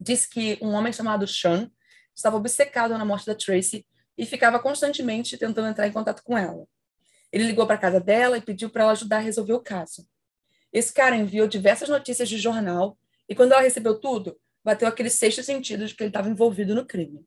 disse 0.04 0.30
que 0.30 0.58
um 0.62 0.74
homem 0.74 0.92
chamado 0.92 1.26
Sean 1.26 1.72
estava 2.14 2.36
obcecado 2.36 2.98
na 2.98 3.06
morte 3.06 3.26
da 3.26 3.34
Tracy 3.34 3.86
e 4.18 4.26
ficava 4.26 4.60
constantemente 4.60 5.38
tentando 5.38 5.70
entrar 5.70 5.88
em 5.88 5.92
contato 5.92 6.22
com 6.24 6.38
ela. 6.38 6.68
Ele 7.32 7.46
ligou 7.46 7.66
para 7.66 7.76
a 7.76 7.80
casa 7.80 8.00
dela 8.00 8.38
e 8.38 8.42
pediu 8.42 8.70
para 8.70 8.84
ela 8.84 8.92
ajudar 8.92 9.18
a 9.18 9.22
resolver 9.22 9.54
o 9.54 9.62
caso. 9.62 10.08
Esse 10.72 10.94
cara 10.94 11.16
enviou 11.16 11.48
diversas 11.48 11.90
notícias 11.90 12.30
de 12.30 12.38
jornal 12.38 12.98
e, 13.28 13.34
quando 13.34 13.54
ela 13.54 13.62
recebeu 13.62 14.00
tudo, 14.00 14.38
bateu 14.64 14.88
aquele 14.88 15.10
sexto 15.10 15.42
sentido 15.42 15.88
de 15.88 15.96
que 15.96 16.04
ele 16.04 16.10
estava 16.10 16.30
envolvido 16.30 16.76
no 16.76 16.86
crime. 16.86 17.26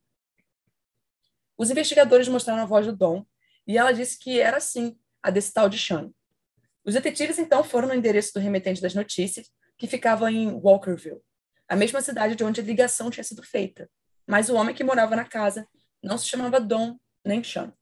Os 1.56 1.70
investigadores 1.70 2.28
mostraram 2.28 2.62
a 2.62 2.66
voz 2.66 2.86
do 2.86 2.94
Dom 2.94 3.24
e 3.66 3.78
ela 3.78 3.92
disse 3.92 4.18
que 4.18 4.38
era, 4.38 4.60
sim, 4.60 4.96
a 5.26 5.30
desse 5.30 5.52
tal 5.52 5.68
de 5.68 5.76
Sean. 5.76 6.12
Os 6.84 6.94
detetives, 6.94 7.36
então, 7.36 7.64
foram 7.64 7.88
no 7.88 7.94
endereço 7.94 8.32
do 8.32 8.38
remetente 8.38 8.80
das 8.80 8.94
notícias, 8.94 9.50
que 9.76 9.88
ficava 9.88 10.30
em 10.30 10.52
Walkerville, 10.52 11.20
a 11.68 11.74
mesma 11.74 12.00
cidade 12.00 12.36
de 12.36 12.44
onde 12.44 12.60
a 12.60 12.64
ligação 12.64 13.10
tinha 13.10 13.24
sido 13.24 13.42
feita. 13.42 13.90
Mas 14.24 14.48
o 14.48 14.54
homem 14.54 14.72
que 14.72 14.84
morava 14.84 15.16
na 15.16 15.24
casa 15.24 15.66
não 16.00 16.16
se 16.16 16.28
chamava 16.28 16.60
Dom 16.60 16.96
nem 17.24 17.42
Sean. 17.42 17.72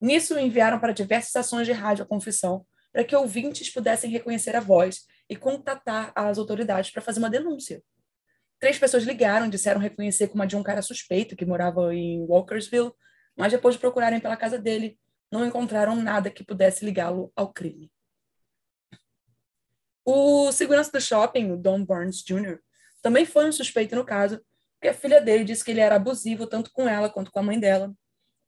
Nisso, 0.00 0.36
enviaram 0.36 0.80
para 0.80 0.92
diversas 0.92 1.28
estações 1.28 1.66
de 1.66 1.72
rádio 1.72 2.04
a 2.04 2.08
confissão 2.08 2.66
para 2.92 3.04
que 3.04 3.14
ouvintes 3.14 3.70
pudessem 3.70 4.10
reconhecer 4.10 4.56
a 4.56 4.60
voz 4.60 5.06
e 5.28 5.36
contatar 5.36 6.10
as 6.16 6.36
autoridades 6.36 6.90
para 6.90 7.00
fazer 7.00 7.20
uma 7.20 7.30
denúncia. 7.30 7.80
Três 8.58 8.76
pessoas 8.76 9.04
ligaram, 9.04 9.48
disseram 9.48 9.80
reconhecer 9.80 10.26
como 10.26 10.42
a 10.42 10.46
de 10.46 10.56
um 10.56 10.64
cara 10.64 10.82
suspeito 10.82 11.36
que 11.36 11.46
morava 11.46 11.94
em 11.94 12.26
Walkersville, 12.26 12.90
mas 13.36 13.52
depois 13.52 13.76
de 13.76 13.80
procurarem 13.80 14.18
pela 14.18 14.36
casa 14.36 14.58
dele, 14.58 14.98
não 15.30 15.46
encontraram 15.46 15.94
nada 15.96 16.30
que 16.30 16.44
pudesse 16.44 16.84
ligá-lo 16.84 17.32
ao 17.36 17.52
crime. 17.52 17.90
O 20.04 20.50
segurança 20.50 20.90
do 20.90 21.00
shopping, 21.00 21.52
o 21.52 21.56
Don 21.56 21.84
Burns 21.84 22.22
Jr., 22.24 22.58
também 23.02 23.24
foi 23.24 23.46
um 23.46 23.52
suspeito 23.52 23.94
no 23.94 24.04
caso, 24.04 24.40
porque 24.74 24.88
a 24.88 24.94
filha 24.94 25.20
dele 25.20 25.44
disse 25.44 25.64
que 25.64 25.70
ele 25.70 25.80
era 25.80 25.96
abusivo 25.96 26.46
tanto 26.46 26.72
com 26.72 26.88
ela 26.88 27.08
quanto 27.08 27.30
com 27.30 27.38
a 27.38 27.42
mãe 27.42 27.58
dela, 27.58 27.94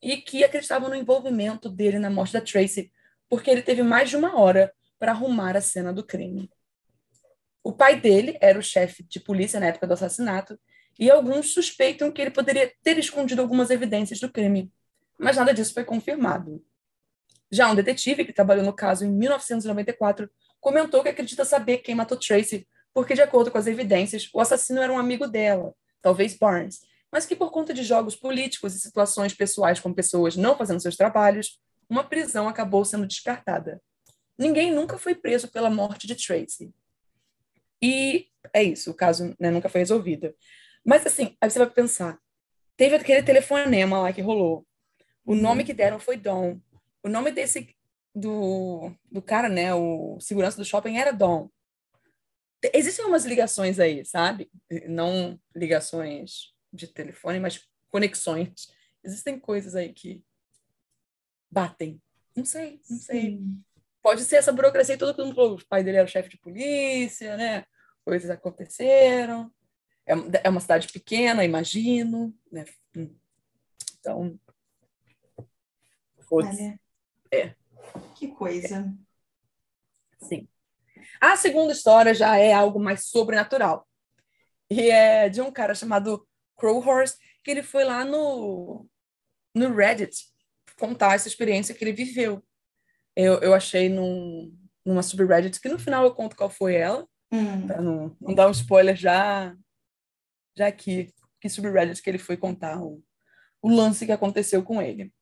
e 0.03 0.17
que 0.17 0.43
acreditavam 0.43 0.89
no 0.89 0.97
envolvimento 0.97 1.69
dele 1.69 1.99
na 1.99 2.11
morte 2.11 2.33
da 2.33 2.41
Tracy, 2.41 2.91
porque 3.29 3.51
ele 3.51 3.63
teve 3.63 3.83
mais 3.83 4.11
de 4.11 4.17
uma 4.17 4.39
hora 4.39 4.75
para 4.99 5.13
arrumar 5.13 5.57
a 5.57 5.61
cena 5.61 5.93
do 5.93 6.05
crime. 6.05 6.51
O 7.63 7.73
pai 7.73 8.01
dele 8.01 8.37
era 8.41 8.59
o 8.59 8.63
chefe 8.63 9.05
de 9.05 9.21
polícia 9.21 9.61
na 9.61 9.67
época 9.67 9.87
do 9.87 9.95
assassinato, 9.95 10.59
e 10.99 11.11
alguns 11.11 11.55
suspeitam 11.55 12.11
que 12.11 12.21
ele 12.21 12.31
poderia 12.31 12.73
ter 12.83 12.99
escondido 12.99 13.41
algumas 13.41 13.71
evidências 13.71 14.19
do 14.19 14.31
crime, 14.31 14.73
mas 15.19 15.37
nada 15.37 15.55
disso 15.55 15.73
foi 15.73 15.85
confirmado. 15.85 16.65
Já 17.53 17.71
um 17.71 17.75
detetive 17.75 18.25
que 18.25 18.33
trabalhou 18.33 18.65
no 18.65 18.73
caso 18.73 19.05
em 19.05 19.13
1994 19.13 20.31
comentou 20.59 21.03
que 21.03 21.11
acredita 21.11 21.45
saber 21.45 21.79
quem 21.79 21.95
matou 21.95 22.17
Tracy, 22.17 22.67
porque, 22.95 23.15
de 23.15 23.21
acordo 23.21 23.51
com 23.51 23.59
as 23.59 23.67
evidências, 23.67 24.31
o 24.33 24.41
assassino 24.41 24.81
era 24.81 24.93
um 24.93 24.99
amigo 24.99 25.27
dela, 25.27 25.75
talvez 26.01 26.35
Barnes, 26.35 26.81
mas 27.11 27.27
que, 27.27 27.37
por 27.37 27.51
conta 27.51 27.75
de 27.75 27.83
jogos 27.83 28.17
políticos 28.17 28.75
e 28.75 28.81
situações 28.81 29.35
pessoais 29.35 29.79
com 29.79 29.93
pessoas 29.93 30.35
não 30.35 30.57
fazendo 30.57 30.81
seus 30.81 30.97
trabalhos, 30.97 31.61
uma 31.91 32.05
prisão 32.05 32.49
acabou 32.49 32.85
sendo 32.85 33.07
descartada. 33.07 33.83
Ninguém 34.39 34.73
nunca 34.73 34.97
foi 34.97 35.15
preso 35.15 35.49
pela 35.49 35.69
morte 35.69 36.07
de 36.07 36.15
Tracy. 36.15 36.73
E 37.83 38.29
é 38.55 38.63
isso, 38.63 38.91
o 38.91 38.95
caso 38.95 39.37
né, 39.39 39.51
nunca 39.51 39.69
foi 39.69 39.81
resolvido. 39.81 40.35
Mas, 40.85 41.07
assim, 41.07 41.37
aí 41.41 41.51
você 41.51 41.59
vai 41.59 41.69
pensar: 41.69 42.19
teve 42.77 42.97
aquele 42.97 43.23
telefonema 43.23 44.01
lá 44.01 44.13
que 44.13 44.23
rolou. 44.23 44.67
O 45.25 45.35
nome 45.35 45.61
uhum. 45.61 45.67
que 45.67 45.75
deram 45.75 46.01
foi 46.01 46.17
Dom. 46.17 46.59
O 47.03 47.09
nome 47.09 47.33
desse 47.33 47.75
do, 48.15 48.93
do 49.11 49.23
cara, 49.23 49.49
né, 49.49 49.75
o 49.75 50.19
segurança 50.21 50.57
do 50.57 50.65
shopping 50.65 50.97
era 50.97 51.13
Dom. 51.13 51.49
Existem 52.73 53.05
umas 53.05 53.25
ligações 53.25 53.81
aí, 53.81 54.05
sabe? 54.05 54.51
Não 54.89 55.41
ligações 55.55 56.55
de 56.73 56.87
telefone, 56.87 57.41
mas 57.41 57.69
conexões. 57.91 58.69
Existem 59.03 59.39
coisas 59.39 59.75
aí 59.75 59.93
que 59.93 60.25
batem. 61.51 62.01
Não 62.37 62.45
sei, 62.45 62.81
não 62.89 62.99
sei. 62.99 63.23
Sim. 63.23 63.63
Pode 64.01 64.23
ser 64.23 64.37
essa 64.37 64.53
burocracia 64.53 64.95
e 64.95 64.99
tudo 64.99 65.15
que 65.15 65.35
falou. 65.35 65.57
O 65.57 65.67
pai 65.67 65.83
dele 65.83 65.99
era 65.99 66.07
chefe 66.07 66.29
de 66.29 66.39
polícia, 66.39 67.37
né? 67.37 67.65
Coisas 68.05 68.31
aconteceram. 68.31 69.53
É, 70.07 70.15
é 70.45 70.49
uma 70.49 70.61
cidade 70.61 70.89
pequena, 70.93 71.45
imagino, 71.45 72.35
né? 72.51 72.65
Então. 73.99 74.39
Olha. 76.31 76.81
É. 77.33 77.55
Que 78.15 78.29
coisa. 78.29 78.95
É. 80.21 80.25
Sim. 80.25 80.49
A 81.21 81.37
segunda 81.37 81.73
história 81.73 82.15
já 82.15 82.37
é 82.37 82.53
algo 82.53 82.79
mais 82.79 83.07
sobrenatural. 83.07 83.89
E 84.71 84.91
é 84.91 85.29
de 85.29 85.41
um 85.41 85.51
cara 85.51 85.75
chamado 85.75 86.27
Crowhorse, 86.57 87.17
que 87.43 87.51
ele 87.51 87.63
foi 87.63 87.85
lá 87.85 88.05
no, 88.05 88.87
no 89.55 89.75
Reddit 89.75 90.33
contar 90.79 91.15
essa 91.15 91.29
experiência 91.29 91.75
que 91.75 91.85
ele 91.85 91.93
viveu. 91.93 92.43
Eu, 93.15 93.41
eu 93.41 93.55
achei 93.55 93.89
num, 93.89 94.57
numa 94.85 95.03
subreddit, 95.03 95.61
que 95.61 95.69
no 95.69 95.79
final 95.79 96.05
eu 96.05 96.15
conto 96.15 96.35
qual 96.35 96.51
foi 96.51 96.75
ela, 96.75 97.07
hum. 97.31 97.67
para 97.67 97.81
não, 97.81 98.17
não 98.21 98.35
dar 98.35 98.49
um 98.49 98.53
spoiler 98.53 98.97
já, 98.97 99.55
já 100.57 100.67
aqui, 100.67 101.13
que 101.41 101.49
subreddit 101.49 102.03
que 102.03 102.11
ele 102.11 102.19
foi 102.19 102.37
contar 102.37 102.83
o, 102.83 103.03
o 103.61 103.69
lance 103.69 104.07
que 104.07 104.13
aconteceu 104.13 104.63
com 104.63 104.83
ele. 104.83 105.13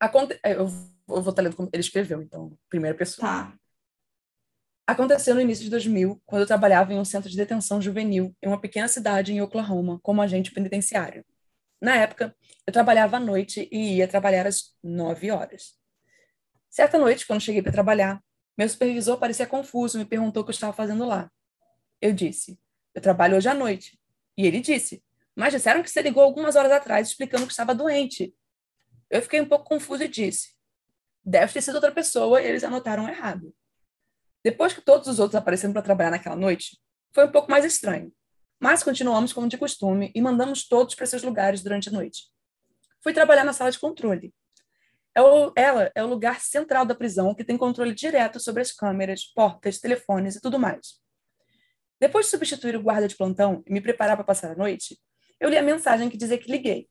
Aconte 0.00 0.40
é, 0.42 0.54
eu, 0.54 0.66
vou 1.06 1.28
estar 1.28 1.42
lendo 1.42 1.54
como 1.54 1.68
ele 1.72 1.82
escreveu, 1.82 2.22
então, 2.22 2.56
primeira 2.70 2.96
pessoa. 2.96 3.26
Tá. 3.28 3.54
Aconteceu 4.86 5.34
no 5.34 5.40
início 5.40 5.62
de 5.62 5.70
2000, 5.70 6.20
quando 6.26 6.42
eu 6.42 6.46
trabalhava 6.46 6.92
em 6.92 6.98
um 6.98 7.04
centro 7.04 7.30
de 7.30 7.36
detenção 7.36 7.80
juvenil 7.80 8.34
em 8.42 8.48
uma 8.48 8.60
pequena 8.60 8.88
cidade 8.88 9.32
em 9.32 9.40
Oklahoma 9.40 10.00
como 10.02 10.22
agente 10.22 10.50
penitenciário. 10.50 11.24
Na 11.80 11.96
época, 11.96 12.34
eu 12.66 12.72
trabalhava 12.72 13.18
à 13.18 13.20
noite 13.20 13.68
e 13.70 13.98
ia 13.98 14.08
trabalhar 14.08 14.46
às 14.46 14.74
nove 14.82 15.30
horas. 15.30 15.78
Certa 16.68 16.98
noite, 16.98 17.26
quando 17.26 17.40
cheguei 17.40 17.62
para 17.62 17.72
trabalhar, 17.72 18.22
meu 18.56 18.68
supervisor 18.68 19.18
parecia 19.18 19.46
confuso 19.46 19.96
e 19.96 20.00
me 20.00 20.06
perguntou 20.06 20.42
o 20.42 20.44
que 20.44 20.50
eu 20.50 20.54
estava 20.54 20.72
fazendo 20.72 21.06
lá. 21.06 21.30
Eu 22.00 22.12
disse, 22.12 22.58
eu 22.94 23.00
trabalho 23.00 23.36
hoje 23.36 23.48
à 23.48 23.54
noite. 23.54 23.98
E 24.36 24.46
ele 24.46 24.60
disse, 24.60 25.02
mas 25.36 25.52
disseram 25.52 25.82
que 25.82 25.90
você 25.90 26.02
ligou 26.02 26.22
algumas 26.22 26.56
horas 26.56 26.72
atrás 26.72 27.08
explicando 27.08 27.46
que 27.46 27.52
estava 27.52 27.74
doente. 27.74 28.34
Eu 29.10 29.20
fiquei 29.20 29.40
um 29.40 29.48
pouco 29.48 29.64
confuso 29.64 30.04
e 30.04 30.08
disse, 30.08 30.54
deve 31.24 31.52
ter 31.52 31.60
sido 31.60 31.74
outra 31.74 31.92
pessoa 31.92 32.40
e 32.40 32.46
eles 32.46 32.64
anotaram 32.64 33.08
errado. 33.08 33.54
Depois 34.42 34.72
que 34.72 34.80
todos 34.80 35.08
os 35.08 35.18
outros 35.18 35.34
apareceram 35.34 35.72
para 35.72 35.82
trabalhar 35.82 36.10
naquela 36.10 36.36
noite, 36.36 36.78
foi 37.12 37.26
um 37.26 37.32
pouco 37.32 37.50
mais 37.50 37.64
estranho. 37.64 38.12
Mas 38.58 38.82
continuamos 38.82 39.32
como 39.32 39.48
de 39.48 39.58
costume 39.58 40.12
e 40.14 40.20
mandamos 40.20 40.68
todos 40.68 40.94
para 40.94 41.06
seus 41.06 41.22
lugares 41.22 41.62
durante 41.62 41.88
a 41.88 41.92
noite. 41.92 42.24
Fui 43.02 43.12
trabalhar 43.12 43.44
na 43.44 43.52
sala 43.52 43.70
de 43.70 43.78
controle. 43.78 44.32
É 45.16 45.20
ela 45.60 45.90
é 45.94 46.04
o 46.04 46.06
lugar 46.06 46.40
central 46.40 46.86
da 46.86 46.94
prisão 46.94 47.34
que 47.34 47.42
tem 47.42 47.56
controle 47.56 47.92
direto 47.92 48.38
sobre 48.38 48.62
as 48.62 48.70
câmeras, 48.70 49.24
portas, 49.24 49.78
telefones 49.78 50.36
e 50.36 50.40
tudo 50.40 50.58
mais. 50.58 51.00
Depois 51.98 52.26
de 52.26 52.30
substituir 52.30 52.76
o 52.76 52.82
guarda 52.82 53.08
de 53.08 53.16
plantão 53.16 53.62
e 53.66 53.72
me 53.72 53.80
preparar 53.80 54.16
para 54.16 54.24
passar 54.24 54.52
a 54.52 54.54
noite, 54.54 54.98
eu 55.40 55.48
li 55.48 55.56
a 55.56 55.62
mensagem 55.62 56.08
que 56.08 56.16
dizia 56.16 56.38
que 56.38 56.50
liguei. 56.50 56.88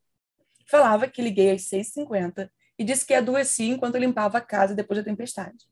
Falava 0.69 1.07
que 1.07 1.21
liguei 1.21 1.49
às 1.49 1.63
6h50 1.63 2.49
e 2.77 2.83
disse 2.83 3.03
que 3.05 3.15
adoeci 3.15 3.69
enquanto 3.69 3.97
limpava 3.97 4.37
a 4.37 4.41
casa 4.41 4.75
depois 4.75 4.99
da 4.99 5.03
tempestade. 5.03 5.65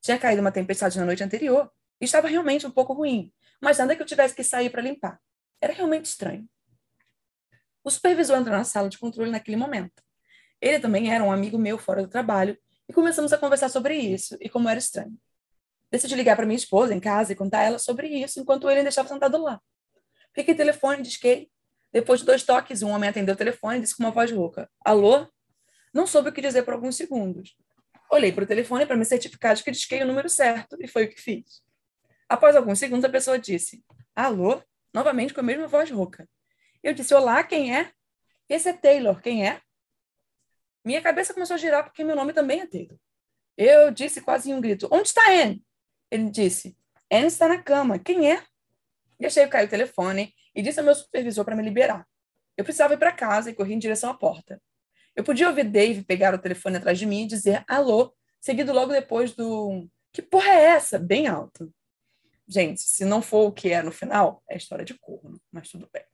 Tinha 0.00 0.18
caído 0.18 0.40
uma 0.40 0.50
tempestade 0.50 0.98
na 0.98 1.04
noite 1.04 1.22
anterior 1.22 1.70
e 2.00 2.06
estava 2.06 2.26
realmente 2.26 2.66
um 2.66 2.70
pouco 2.70 2.94
ruim, 2.94 3.30
mas 3.60 3.76
nada 3.76 3.94
que 3.94 4.00
eu 4.00 4.06
tivesse 4.06 4.34
que 4.34 4.42
sair 4.42 4.70
para 4.70 4.80
limpar. 4.80 5.20
Era 5.60 5.74
realmente 5.74 6.06
estranho. 6.06 6.48
O 7.84 7.90
supervisor 7.90 8.38
entrou 8.38 8.56
na 8.56 8.64
sala 8.64 8.88
de 8.88 8.98
controle 8.98 9.30
naquele 9.30 9.58
momento. 9.58 10.02
Ele 10.58 10.80
também 10.80 11.12
era 11.12 11.22
um 11.22 11.30
amigo 11.30 11.58
meu 11.58 11.76
fora 11.76 12.02
do 12.02 12.08
trabalho 12.08 12.56
e 12.88 12.94
começamos 12.94 13.34
a 13.34 13.38
conversar 13.38 13.68
sobre 13.68 13.94
isso 13.94 14.38
e 14.40 14.48
como 14.48 14.70
era 14.70 14.78
estranho. 14.78 15.18
Decidi 15.90 16.14
ligar 16.14 16.34
para 16.34 16.46
minha 16.46 16.56
esposa 16.56 16.94
em 16.94 17.00
casa 17.00 17.32
e 17.32 17.36
contar 17.36 17.58
a 17.58 17.64
ela 17.64 17.78
sobre 17.78 18.08
isso 18.08 18.40
enquanto 18.40 18.70
ele 18.70 18.78
ainda 18.78 18.88
estava 18.88 19.08
sentado 19.08 19.36
lá. 19.36 19.60
Fiquei 20.34 20.54
telefone, 20.54 21.02
disquei. 21.02 21.50
Depois 21.92 22.20
de 22.20 22.26
dois 22.26 22.42
toques, 22.44 22.82
um 22.82 22.90
homem 22.90 23.10
atendeu 23.10 23.34
o 23.34 23.38
telefone 23.38 23.78
e 23.78 23.80
disse 23.80 23.96
com 23.96 24.04
uma 24.04 24.12
voz 24.12 24.30
rouca: 24.30 24.70
Alô? 24.84 25.26
Não 25.92 26.06
soube 26.06 26.28
o 26.28 26.32
que 26.32 26.40
dizer 26.40 26.62
por 26.62 26.74
alguns 26.74 26.96
segundos. 26.96 27.56
Olhei 28.10 28.32
para 28.32 28.44
o 28.44 28.46
telefone 28.46 28.86
para 28.86 28.96
me 28.96 29.04
certificar 29.04 29.54
de 29.54 29.64
que 29.64 29.70
disquei 29.70 30.02
o 30.02 30.06
número 30.06 30.28
certo 30.28 30.76
e 30.80 30.86
foi 30.86 31.04
o 31.04 31.08
que 31.08 31.20
fiz. 31.20 31.62
Após 32.28 32.54
alguns 32.54 32.78
segundos, 32.78 33.04
a 33.04 33.08
pessoa 33.08 33.38
disse: 33.38 33.84
Alô? 34.14 34.62
Novamente 34.94 35.34
com 35.34 35.40
a 35.40 35.44
mesma 35.44 35.66
voz 35.66 35.90
rouca. 35.90 36.28
Eu 36.82 36.94
disse: 36.94 37.12
Olá, 37.12 37.42
quem 37.42 37.76
é? 37.76 37.92
Esse 38.48 38.68
é 38.68 38.72
Taylor, 38.72 39.20
quem 39.20 39.46
é? 39.46 39.60
Minha 40.84 41.02
cabeça 41.02 41.34
começou 41.34 41.54
a 41.54 41.58
girar 41.58 41.84
porque 41.84 42.04
meu 42.04 42.16
nome 42.16 42.32
também 42.32 42.60
é 42.60 42.66
Taylor. 42.66 42.98
Eu 43.56 43.90
disse 43.90 44.20
quase 44.20 44.50
em 44.50 44.54
um 44.54 44.60
grito: 44.60 44.88
Onde 44.92 45.08
está 45.08 45.28
Anne? 45.28 45.62
Ele 46.10 46.30
disse: 46.30 46.76
Anne 47.12 47.26
está 47.26 47.48
na 47.48 47.60
cama, 47.60 47.98
quem 47.98 48.30
é? 48.30 48.42
Deixei 49.18 49.46
cair 49.48 49.66
o 49.66 49.70
telefone 49.70 50.32
e 50.54 50.62
disse 50.62 50.78
ao 50.78 50.84
meu 50.84 50.94
supervisor 50.94 51.44
para 51.44 51.56
me 51.56 51.62
liberar. 51.62 52.06
Eu 52.56 52.64
precisava 52.64 52.94
ir 52.94 52.98
para 52.98 53.12
casa 53.12 53.50
e 53.50 53.54
corri 53.54 53.74
em 53.74 53.78
direção 53.78 54.10
à 54.10 54.14
porta. 54.14 54.60
Eu 55.14 55.24
podia 55.24 55.48
ouvir 55.48 55.64
Dave 55.64 56.04
pegar 56.04 56.34
o 56.34 56.38
telefone 56.38 56.76
atrás 56.76 56.98
de 56.98 57.06
mim 57.06 57.24
e 57.24 57.26
dizer 57.26 57.64
alô, 57.66 58.14
seguido 58.40 58.72
logo 58.72 58.92
depois 58.92 59.32
do 59.32 59.88
que 60.12 60.22
porra 60.22 60.50
é 60.50 60.64
essa? 60.64 60.98
Bem 60.98 61.26
alto. 61.26 61.72
Gente, 62.46 62.82
se 62.82 63.04
não 63.04 63.22
for 63.22 63.46
o 63.46 63.52
que 63.52 63.70
é 63.70 63.82
no 63.82 63.92
final, 63.92 64.42
é 64.48 64.56
história 64.56 64.84
de 64.84 64.94
corno, 64.94 65.40
mas 65.52 65.68
tudo 65.68 65.88
bem. 65.92 66.04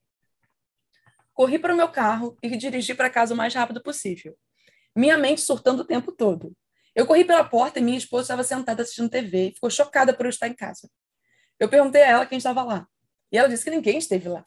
Corri 1.33 1.59
para 1.59 1.73
o 1.73 1.77
meu 1.77 1.89
carro 1.89 2.37
e 2.43 2.57
dirigi 2.57 2.95
para 2.95 3.11
casa 3.11 3.33
o 3.33 3.37
mais 3.37 3.55
rápido 3.55 3.83
possível. 3.83 4.37
Minha 4.95 5.17
mente 5.17 5.41
surtando 5.41 5.81
o 5.81 5.85
tempo 5.85 6.13
todo. 6.13 6.55
Eu 6.95 7.07
corri 7.07 7.25
pela 7.25 7.45
porta 7.45 7.79
e 7.79 7.83
minha 7.83 7.99
esposa 7.99 8.23
estava 8.23 8.43
sentada 8.43 8.83
assistindo 8.83 9.11
TV 9.11 9.49
e 9.49 9.55
ficou 9.55 9.69
chocada 9.69 10.15
por 10.15 10.25
eu 10.25 10.31
estar 10.31 10.49
em 10.49 10.55
casa. 10.55 10.91
Eu 11.59 11.69
perguntei 11.69 12.03
a 12.03 12.07
ela 12.07 12.27
quem 12.27 12.39
estava 12.39 12.63
lá. 12.63 12.89
E 13.31 13.39
ela 13.39 13.49
disse 13.49 13.65
que 13.65 13.71
ninguém 13.71 13.99
esteve 13.99 14.29
lá. 14.29 14.45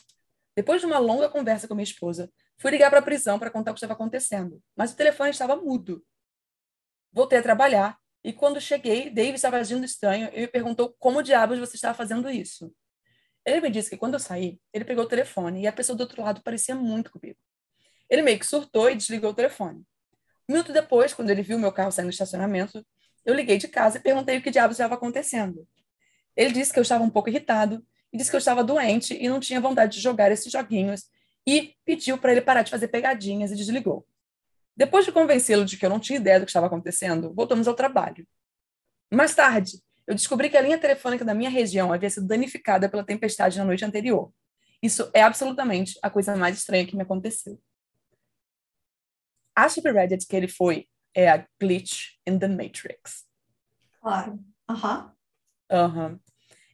Depois 0.56 0.82
de 0.82 0.88
uma 0.88 1.00
longa 1.00 1.30
conversa 1.30 1.68
com 1.68 1.76
minha 1.76 1.84
esposa, 1.84 2.32
fui 2.58 2.72
ligar 2.72 2.90
para 2.90 3.00
a 3.00 3.02
prisão 3.04 3.40
para 3.40 3.50
contar 3.50 3.72
o 3.72 3.74
que 3.74 3.80
estava 3.80 3.94
acontecendo, 3.94 4.62
mas 4.76 4.92
o 4.92 4.96
telefone 4.96 5.30
estava 5.30 5.56
mudo. 5.56 6.04
Voltei 7.12 7.40
a 7.40 7.44
trabalhar 7.44 7.98
e 8.24 8.34
quando 8.34 8.60
cheguei, 8.60 9.10
Dave 9.10 9.36
estava 9.36 9.58
agindo 9.58 9.86
estranho 9.86 10.30
e 10.34 10.42
me 10.42 10.48
perguntou 10.48 10.94
como 11.00 11.24
diabos 11.24 11.60
você 11.60 11.76
estava 11.76 11.94
fazendo 11.94 12.30
isso. 12.30 12.74
Ele 13.46 13.62
me 13.62 13.70
disse 13.70 13.90
que 13.90 13.98
quando 13.98 14.16
eu 14.16 14.20
saí, 14.20 14.60
ele 14.74 14.84
pegou 14.84 15.06
o 15.06 15.08
telefone 15.08 15.62
e 15.62 15.68
a 15.68 15.72
pessoa 15.72 15.96
do 15.96 16.02
outro 16.02 16.22
lado 16.22 16.42
parecia 16.44 16.76
muito 16.76 17.12
comigo. 17.12 17.40
Ele 18.10 18.22
meio 18.22 18.40
que 18.40 18.46
surtou 18.46 18.90
e 18.90 18.96
desligou 18.96 19.32
o 19.32 19.34
telefone. 19.34 19.86
Um 20.48 20.54
minuto 20.54 20.74
depois, 20.74 21.14
quando 21.14 21.30
ele 21.30 21.42
viu 21.42 21.58
meu 21.58 21.72
carro 21.72 21.92
saindo 21.92 22.10
do 22.10 22.14
estacionamento, 22.14 22.86
eu 23.24 23.34
liguei 23.34 23.58
de 23.58 23.68
casa 23.68 23.98
e 23.98 24.02
perguntei 24.02 24.38
o 24.38 24.42
que 24.42 24.52
diabos 24.52 24.76
estava 24.76 24.96
acontecendo. 24.96 25.68
Ele 26.36 26.52
disse 26.52 26.74
que 26.74 26.80
eu 26.80 26.82
estava 26.82 27.04
um 27.04 27.10
pouco 27.10 27.30
irritado 27.30 27.86
e 28.12 28.18
disse 28.18 28.30
que 28.30 28.36
eu 28.36 28.40
estava 28.40 28.64
doente 28.64 29.14
e 29.14 29.30
não 29.30 29.40
tinha 29.40 29.62
vontade 29.62 29.94
de 29.94 30.02
jogar 30.02 30.32
esses 30.32 30.52
joguinhos 30.52 31.10
e 31.48 31.76
pediu 31.86 32.18
para 32.18 32.32
ele 32.32 32.42
parar 32.42 32.64
de 32.64 32.72
fazer 32.72 32.88
pegadinhas 32.88 33.52
e 33.52 33.56
desligou. 33.56 34.06
Depois 34.76 35.06
de 35.06 35.12
convencê-lo 35.12 35.66
de 35.66 35.78
que 35.78 35.86
eu 35.86 35.90
não 35.90 36.00
tinha 36.00 36.18
ideia 36.18 36.40
do 36.40 36.46
que 36.46 36.50
estava 36.50 36.68
acontecendo, 36.68 37.34
voltamos 37.34 37.68
ao 37.68 37.74
trabalho. 37.74 38.28
Mais 39.12 39.36
tarde, 39.36 39.82
Eu 40.10 40.16
descobri 40.16 40.50
que 40.50 40.58
a 40.58 40.62
linha 40.62 40.80
telefônica 40.80 41.24
da 41.24 41.36
minha 41.36 41.52
região 41.52 41.94
havia 41.94 42.10
sido 42.10 42.26
danificada 42.26 42.90
pela 42.90 43.04
tempestade 43.04 43.60
na 43.60 43.64
noite 43.64 43.86
anterior. 43.86 44.34
Isso 44.82 45.08
é 45.14 45.22
absolutamente 45.22 46.00
a 46.02 46.10
coisa 46.10 46.36
mais 46.36 46.58
estranha 46.58 46.84
que 46.88 46.96
me 46.96 47.04
aconteceu. 47.04 47.62
A 49.56 49.70
subreddit 49.70 50.26
que 50.26 50.36
ele 50.36 50.48
foi 50.48 50.88
é 51.14 51.30
a 51.30 51.46
Glitch 51.62 52.16
in 52.26 52.40
the 52.40 52.48
Matrix. 52.48 53.28
Claro. 54.02 54.40
Aham. 54.68 55.14
Aham. 55.70 56.20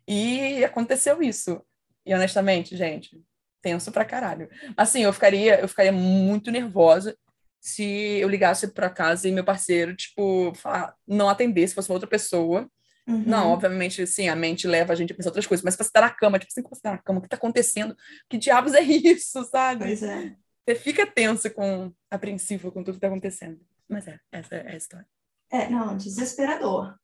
E 0.08 0.64
aconteceu 0.64 1.22
isso. 1.22 1.62
E 2.06 2.14
honestamente, 2.14 2.76
gente, 2.76 3.22
tenso 3.62 3.92
pra 3.92 4.06
caralho. 4.06 4.50
Assim, 4.78 5.04
eu 5.04 5.14
ficaria, 5.14 5.60
eu 5.60 5.68
ficaria 5.68 5.92
muito 5.92 6.52
nervosa 6.52 7.18
se 7.60 7.84
eu 8.20 8.30
ligasse 8.30 8.68
para 8.68 8.92
casa 8.92 9.28
e 9.28 9.32
meu 9.32 9.44
parceiro, 9.44 9.96
tipo, 9.96 10.54
falar, 10.54 10.94
não 11.08 11.28
atendesse, 11.28 11.74
fosse 11.74 11.90
uma 11.90 11.96
outra 11.96 12.08
pessoa. 12.08 12.70
Uhum. 13.08 13.24
Não, 13.26 13.52
obviamente, 13.52 14.06
sim, 14.06 14.28
a 14.28 14.36
mente 14.36 14.68
leva 14.68 14.94
a 14.94 14.96
gente 14.96 15.14
a 15.14 15.16
pensar 15.16 15.30
outras 15.30 15.48
coisas, 15.48 15.64
mas 15.64 15.76
você 15.76 15.92
tá 15.92 16.02
na 16.02 16.12
cama, 16.12 16.38
tipo, 16.38 16.52
assim, 16.52 16.62
você 16.62 16.82
tá 16.82 16.92
na 16.92 16.98
cama, 17.00 17.20
o 17.20 17.22
que 17.24 17.28
tá 17.28 17.38
acontecendo? 17.38 17.96
Que 18.30 18.38
diabos 18.38 18.76
é 18.76 18.82
isso, 18.82 19.44
sabe? 19.46 19.84
Pois 19.84 20.04
é. 20.04 20.36
Você 20.68 20.76
fica 20.76 21.08
tenso 21.08 21.50
com, 21.52 21.92
apreensivo 22.10 22.72
com 22.72 22.84
tudo 22.84 22.96
que 22.96 23.02
tá 23.02 23.08
acontecendo. 23.08 23.60
Mas 23.88 24.08
é, 24.08 24.20
essa 24.32 24.56
é 24.56 24.72
a 24.72 24.76
história. 24.76 25.08
É, 25.52 25.70
não, 25.70 25.96
desesperador. 25.98 26.96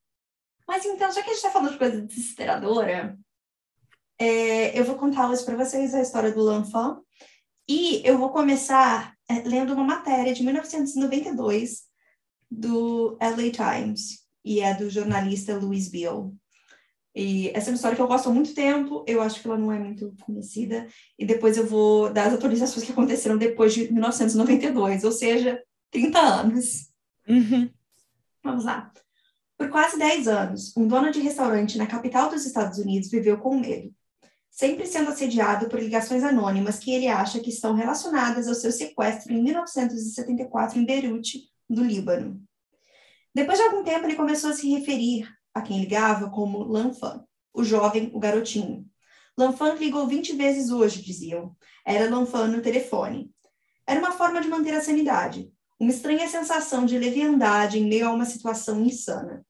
Mas 0.72 0.86
então, 0.86 1.12
já 1.12 1.22
que 1.22 1.30
a 1.30 1.34
gente 1.34 1.42
tá 1.42 1.52
falando 1.52 1.74
de 1.74 1.78
coisa 1.78 2.02
desesperadora, 2.02 3.20
é, 4.18 4.80
eu 4.80 4.86
vou 4.86 4.96
contar 4.96 5.30
hoje 5.30 5.44
para 5.44 5.58
vocês 5.58 5.94
a 5.94 6.02
história 6.02 6.32
do 6.32 6.42
Lanfan. 6.42 7.02
E 7.68 8.02
eu 8.06 8.18
vou 8.18 8.30
começar 8.30 9.14
é, 9.28 9.42
lendo 9.42 9.74
uma 9.74 9.84
matéria 9.84 10.34
de 10.34 10.42
1992 10.44 11.82
do 12.50 13.18
LA 13.20 13.52
Times, 13.52 14.26
e 14.46 14.62
é 14.62 14.74
do 14.74 14.90
jornalista 14.90 15.58
Louis 15.58 15.90
Beale. 15.90 16.32
E 17.14 17.50
essa 17.50 17.70
é 17.70 17.72
uma 17.72 17.76
história 17.76 17.98
que 17.98 18.02
eu 18.02 18.08
gosto 18.08 18.30
há 18.30 18.34
muito 18.34 18.56
tempo, 18.56 19.04
eu 19.06 19.22
acho 19.22 19.42
que 19.42 19.48
ela 19.50 19.58
não 19.58 19.74
é 19.74 19.78
muito 19.78 20.16
conhecida, 20.22 20.88
e 21.20 21.26
depois 21.26 21.58
eu 21.58 21.68
vou 21.68 22.14
dar 22.14 22.28
as 22.28 22.34
atualizações 22.36 22.86
que 22.86 22.94
aconteceram 22.94 23.38
depois 23.38 23.74
de 23.74 23.92
1992, 23.92 25.04
ou 25.04 25.12
seja, 25.12 25.62
30 25.92 26.18
anos. 26.18 26.90
Uhum. 27.28 27.70
Vamos 28.42 28.64
lá. 28.64 28.90
Por 29.62 29.70
quase 29.70 30.00
10 30.00 30.28
anos, 30.28 30.76
um 30.76 30.88
dono 30.88 31.12
de 31.12 31.20
restaurante 31.20 31.78
na 31.78 31.86
capital 31.86 32.30
dos 32.30 32.46
Estados 32.46 32.80
Unidos 32.80 33.12
viveu 33.12 33.38
com 33.38 33.60
medo 33.60 33.94
sempre 34.52 34.86
sendo 34.86 35.10
assediado 35.10 35.70
por 35.70 35.80
ligações 35.80 36.24
anônimas 36.24 36.78
que 36.78 36.94
ele 36.94 37.08
acha 37.08 37.40
que 37.40 37.50
estão 37.50 37.74
relacionadas 37.74 38.48
ao 38.48 38.54
seu 38.54 38.72
sequestro 38.72 39.32
em 39.34 39.42
1974 39.42 40.78
em 40.78 40.86
Beirute, 40.86 41.50
do 41.70 41.84
Líbano. 41.84 42.44
Depois 43.34 43.58
de 43.58 43.64
algum 43.64 43.84
tempo, 43.84 44.06
ele 44.06 44.16
começou 44.16 44.50
a 44.50 44.54
se 44.54 44.70
referir 44.70 45.28
a 45.54 45.62
quem 45.62 45.80
ligava 45.80 46.30
como 46.30 46.64
Lanfan, 46.64 47.24
o 47.54 47.64
jovem, 47.64 48.12
o 48.14 48.20
garotinho. 48.20 48.86
Lanfan 49.38 49.76
ligou 49.76 50.06
20 50.06 50.36
vezes 50.36 50.70
hoje, 50.70 51.02
diziam. 51.02 51.56
Era 51.86 52.10
Lanfan 52.10 52.48
no 52.48 52.62
telefone. 52.62 53.32
Era 53.88 54.00
uma 54.00 54.12
forma 54.12 54.42
de 54.42 54.50
manter 54.50 54.74
a 54.74 54.82
sanidade, 54.82 55.50
uma 55.80 55.92
estranha 55.92 56.28
sensação 56.28 56.86
de 56.86 56.98
leviandade 56.98 57.80
em 57.80 57.88
meio 57.88 58.08
a 58.08 58.12
uma 58.12 58.26
situação 58.26 58.82
insana. 58.82 59.46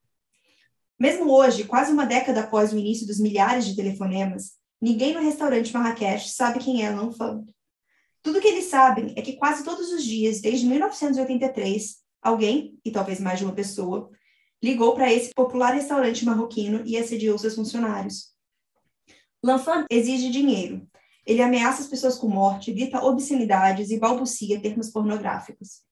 Mesmo 1.02 1.32
hoje, 1.32 1.64
quase 1.64 1.92
uma 1.92 2.06
década 2.06 2.42
após 2.42 2.72
o 2.72 2.78
início 2.78 3.06
dos 3.06 3.18
milhares 3.18 3.66
de 3.66 3.74
telefonemas, 3.74 4.62
Ninguém 4.82 5.14
no 5.14 5.20
restaurante 5.20 5.72
Marrakech 5.72 6.28
sabe 6.28 6.58
quem 6.58 6.84
é 6.84 6.88
Alan 6.88 7.12
Fang. 7.12 7.48
Tudo 8.20 8.40
que 8.40 8.48
eles 8.48 8.64
sabem 8.64 9.14
é 9.16 9.22
que 9.22 9.34
quase 9.34 9.62
todos 9.62 9.92
os 9.92 10.02
dias, 10.02 10.40
desde 10.40 10.66
1983, 10.66 11.98
alguém, 12.20 12.76
e 12.84 12.90
talvez 12.90 13.20
mais 13.20 13.38
de 13.38 13.44
uma 13.44 13.54
pessoa, 13.54 14.10
ligou 14.60 14.92
para 14.92 15.12
esse 15.12 15.30
popular 15.32 15.72
restaurante 15.72 16.24
marroquino 16.24 16.82
e 16.84 16.98
assediou 16.98 17.38
seus 17.38 17.54
funcionários. 17.54 18.32
Lanfan 19.40 19.86
exige 19.88 20.30
dinheiro. 20.30 20.84
Ele 21.24 21.42
ameaça 21.42 21.82
as 21.82 21.88
pessoas 21.88 22.16
com 22.16 22.26
morte, 22.26 22.72
grita 22.72 23.04
obscenidades 23.04 23.92
e 23.92 24.00
balbucia 24.00 24.60
termos 24.60 24.90
pornográficos. 24.90 25.82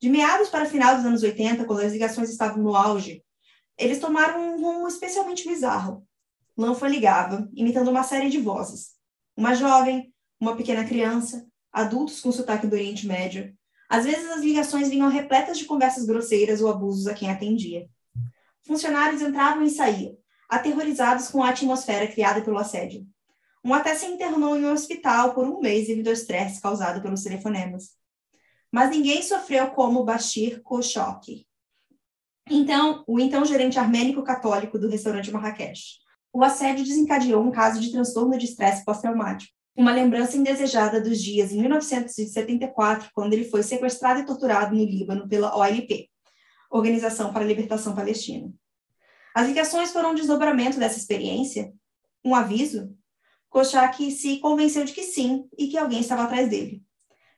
De 0.00 0.08
meados 0.08 0.48
para 0.48 0.64
final 0.64 0.96
dos 0.96 1.04
anos 1.04 1.22
80, 1.22 1.66
quando 1.66 1.80
as 1.80 1.92
ligações 1.92 2.30
estavam 2.30 2.62
no 2.62 2.74
auge, 2.74 3.22
eles 3.82 3.98
tomaram 3.98 4.54
um 4.54 4.60
rumo 4.60 4.86
especialmente 4.86 5.46
bizarro. 5.46 6.06
Lanfa 6.56 6.86
ligava, 6.86 7.48
imitando 7.54 7.88
uma 7.90 8.02
série 8.02 8.28
de 8.28 8.38
vozes. 8.38 8.90
Uma 9.36 9.54
jovem, 9.54 10.12
uma 10.38 10.56
pequena 10.56 10.84
criança, 10.84 11.46
adultos 11.72 12.20
com 12.20 12.30
sotaque 12.30 12.66
do 12.66 12.74
Oriente 12.74 13.06
Médio. 13.06 13.52
Às 13.88 14.04
vezes 14.04 14.30
as 14.30 14.42
ligações 14.42 14.88
vinham 14.88 15.08
repletas 15.08 15.58
de 15.58 15.64
conversas 15.64 16.04
grosseiras 16.04 16.60
ou 16.60 16.70
abusos 16.70 17.06
a 17.06 17.14
quem 17.14 17.30
atendia. 17.30 17.88
Funcionários 18.66 19.20
entravam 19.20 19.64
e 19.64 19.70
saíam, 19.70 20.16
aterrorizados 20.48 21.28
com 21.28 21.42
a 21.42 21.48
atmosfera 21.48 22.06
criada 22.06 22.40
pelo 22.42 22.58
assédio. 22.58 23.06
Um 23.64 23.74
até 23.74 23.94
se 23.94 24.06
internou 24.06 24.56
em 24.56 24.64
um 24.64 24.72
hospital 24.72 25.34
por 25.34 25.46
um 25.46 25.60
mês 25.60 25.86
devido 25.86 26.08
ao 26.08 26.12
estresse 26.12 26.60
causado 26.60 27.00
pelos 27.00 27.22
telefonemas. 27.22 27.90
Mas 28.70 28.90
ninguém 28.90 29.22
sofreu 29.22 29.70
como 29.70 30.04
Bashir 30.04 30.62
Koshok. 30.62 31.46
Então, 32.50 33.04
o 33.06 33.20
então 33.20 33.44
gerente 33.44 33.78
armênico 33.78 34.22
católico 34.22 34.78
do 34.78 34.88
restaurante 34.88 35.30
Marrakech 35.30 36.02
o 36.32 36.42
assédio 36.42 36.84
desencadeou 36.84 37.44
um 37.44 37.50
caso 37.50 37.78
de 37.78 37.92
transtorno 37.92 38.38
de 38.38 38.46
estresse 38.46 38.84
pós-traumático, 38.84 39.52
uma 39.76 39.92
lembrança 39.92 40.36
indesejada 40.36 41.00
dos 41.00 41.20
dias 41.20 41.52
em 41.52 41.60
1974, 41.60 43.10
quando 43.14 43.34
ele 43.34 43.44
foi 43.44 43.62
sequestrado 43.62 44.20
e 44.20 44.24
torturado 44.24 44.74
no 44.74 44.82
Líbano 44.82 45.28
pela 45.28 45.54
OLP, 45.54 46.08
Organização 46.70 47.32
para 47.32 47.44
a 47.44 47.46
Libertação 47.46 47.94
Palestina. 47.94 48.50
As 49.34 49.46
ligações 49.46 49.92
foram 49.92 50.12
um 50.12 50.14
desdobramento 50.14 50.78
dessa 50.78 50.98
experiência? 50.98 51.72
Um 52.24 52.34
aviso? 52.34 52.96
Kochak 53.50 54.10
se 54.10 54.38
convenceu 54.38 54.84
de 54.84 54.92
que 54.92 55.02
sim 55.02 55.46
e 55.58 55.68
que 55.68 55.76
alguém 55.76 56.00
estava 56.00 56.22
atrás 56.22 56.48
dele. 56.48 56.82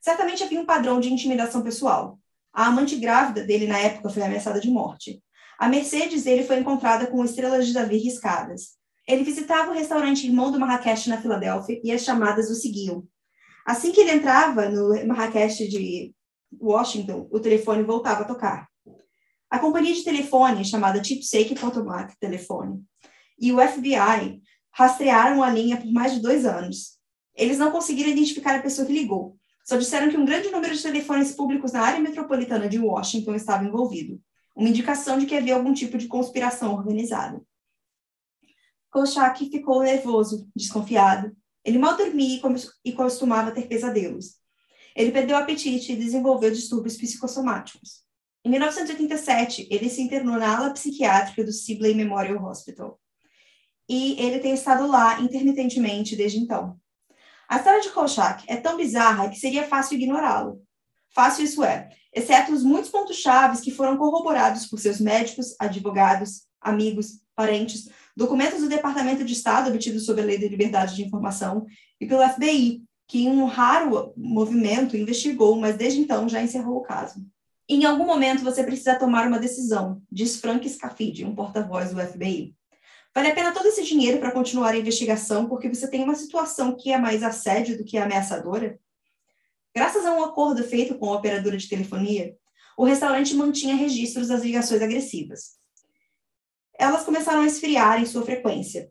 Certamente 0.00 0.44
havia 0.44 0.60
um 0.60 0.66
padrão 0.66 1.00
de 1.00 1.12
intimidação 1.12 1.62
pessoal. 1.62 2.20
A 2.54 2.66
amante 2.66 2.94
grávida 2.96 3.42
dele 3.42 3.66
na 3.66 3.78
época 3.78 4.08
foi 4.08 4.22
ameaçada 4.22 4.60
de 4.60 4.70
morte. 4.70 5.20
A 5.58 5.68
Mercedes 5.68 6.22
dele 6.22 6.44
foi 6.44 6.58
encontrada 6.58 7.06
com 7.08 7.24
estrelas 7.24 7.66
de 7.66 7.72
Davi 7.72 7.96
riscadas. 7.96 8.76
Ele 9.08 9.24
visitava 9.24 9.72
o 9.72 9.74
restaurante 9.74 10.26
Irmão 10.26 10.52
do 10.52 10.60
Marrakech 10.60 11.08
na 11.08 11.20
Filadélfia 11.20 11.80
e 11.82 11.90
as 11.90 12.02
chamadas 12.02 12.48
o 12.50 12.54
seguiam. 12.54 13.04
Assim 13.66 13.90
que 13.90 14.00
ele 14.00 14.12
entrava 14.12 14.68
no 14.68 15.06
Marrakech 15.06 15.66
de 15.68 16.14
Washington, 16.60 17.28
o 17.30 17.40
telefone 17.40 17.82
voltava 17.82 18.22
a 18.22 18.24
tocar. 18.24 18.68
A 19.50 19.58
companhia 19.58 19.94
de 19.94 20.04
telefone, 20.04 20.64
chamada 20.64 21.02
Chipsake 21.02 21.54
Potomac 21.54 22.16
Telefone, 22.18 22.82
e 23.38 23.52
o 23.52 23.58
FBI 23.60 24.40
rastrearam 24.72 25.42
a 25.42 25.50
linha 25.50 25.76
por 25.76 25.90
mais 25.92 26.12
de 26.12 26.20
dois 26.20 26.44
anos. 26.44 26.98
Eles 27.34 27.58
não 27.58 27.70
conseguiram 27.70 28.10
identificar 28.10 28.56
a 28.56 28.62
pessoa 28.62 28.86
que 28.86 28.92
ligou. 28.92 29.36
Só 29.64 29.76
disseram 29.76 30.10
que 30.10 30.16
um 30.16 30.26
grande 30.26 30.50
número 30.50 30.74
de 30.74 30.82
telefones 30.82 31.32
públicos 31.32 31.72
na 31.72 31.80
área 31.80 31.98
metropolitana 31.98 32.68
de 32.68 32.78
Washington 32.78 33.34
estava 33.34 33.64
envolvido. 33.64 34.20
Uma 34.54 34.68
indicação 34.68 35.18
de 35.18 35.24
que 35.24 35.34
havia 35.34 35.54
algum 35.54 35.72
tipo 35.72 35.96
de 35.96 36.06
conspiração 36.06 36.74
organizada. 36.74 37.42
Kolchak 38.90 39.50
ficou 39.50 39.82
nervoso, 39.82 40.48
desconfiado. 40.54 41.34
Ele 41.64 41.78
mal 41.78 41.96
dormia 41.96 42.40
e 42.84 42.92
costumava 42.92 43.50
ter 43.50 43.66
pesadelos. 43.66 44.36
Ele 44.94 45.10
perdeu 45.10 45.36
o 45.36 45.40
apetite 45.40 45.92
e 45.92 45.96
desenvolveu 45.96 46.52
distúrbios 46.52 46.96
psicossomáticos. 46.96 48.04
Em 48.44 48.50
1987, 48.50 49.66
ele 49.70 49.88
se 49.88 50.02
internou 50.02 50.38
na 50.38 50.58
ala 50.58 50.70
psiquiátrica 50.70 51.42
do 51.42 51.50
Sibley 51.50 51.94
Memorial 51.94 52.44
Hospital. 52.44 53.00
E 53.88 54.20
ele 54.20 54.38
tem 54.38 54.52
estado 54.52 54.86
lá 54.86 55.20
intermitentemente 55.20 56.14
desde 56.14 56.38
então. 56.38 56.78
A 57.48 57.56
história 57.56 57.80
de 57.80 57.90
Kolchak 57.90 58.44
é 58.48 58.56
tão 58.56 58.76
bizarra 58.76 59.28
que 59.28 59.38
seria 59.38 59.66
fácil 59.66 59.96
ignorá-lo. 59.96 60.62
Fácil 61.14 61.44
isso 61.44 61.62
é, 61.62 61.90
exceto 62.12 62.52
os 62.52 62.64
muitos 62.64 62.90
pontos 62.90 63.16
chaves 63.16 63.60
que 63.60 63.70
foram 63.70 63.96
corroborados 63.96 64.66
por 64.66 64.78
seus 64.78 65.00
médicos, 65.00 65.54
advogados, 65.60 66.42
amigos, 66.60 67.20
parentes, 67.36 67.88
documentos 68.16 68.60
do 68.60 68.68
Departamento 68.68 69.24
de 69.24 69.32
Estado 69.32 69.70
obtidos 69.70 70.06
sob 70.06 70.20
a 70.20 70.24
Lei 70.24 70.38
de 70.38 70.48
Liberdade 70.48 70.96
de 70.96 71.04
Informação 71.04 71.66
e 72.00 72.06
pelo 72.06 72.26
FBI, 72.28 72.82
que 73.06 73.26
em 73.26 73.28
um 73.28 73.44
raro 73.44 74.12
movimento 74.16 74.96
investigou, 74.96 75.56
mas 75.56 75.76
desde 75.76 76.00
então 76.00 76.28
já 76.28 76.42
encerrou 76.42 76.78
o 76.78 76.82
caso. 76.82 77.24
Em 77.68 77.84
algum 77.84 78.06
momento 78.06 78.44
você 78.44 78.62
precisa 78.62 78.98
tomar 78.98 79.26
uma 79.26 79.38
decisão, 79.38 80.02
diz 80.10 80.36
Frank 80.36 80.68
Scafidi, 80.68 81.24
um 81.24 81.34
porta-voz 81.34 81.92
do 81.92 82.00
FBI. 82.00 82.54
Vale 83.14 83.28
a 83.28 83.34
pena 83.34 83.52
todo 83.52 83.66
esse 83.66 83.84
dinheiro 83.84 84.18
para 84.18 84.32
continuar 84.32 84.70
a 84.70 84.76
investigação 84.76 85.48
porque 85.48 85.68
você 85.68 85.88
tem 85.88 86.02
uma 86.02 86.14
situação 86.14 86.76
que 86.76 86.92
é 86.92 86.98
mais 86.98 87.22
assédio 87.22 87.78
do 87.78 87.84
que 87.84 87.96
ameaçadora? 87.96 88.78
Graças 89.74 90.04
a 90.04 90.12
um 90.12 90.24
acordo 90.24 90.64
feito 90.64 90.96
com 90.96 91.12
a 91.12 91.16
operadora 91.16 91.56
de 91.56 91.68
telefonia, 91.68 92.36
o 92.76 92.84
restaurante 92.84 93.34
mantinha 93.34 93.76
registros 93.76 94.28
das 94.28 94.42
ligações 94.42 94.82
agressivas 94.82 95.58
elas 96.78 97.04
começaram 97.04 97.42
a 97.42 97.46
esfriar 97.46 98.00
em 98.00 98.06
sua 98.06 98.24
frequência. 98.24 98.90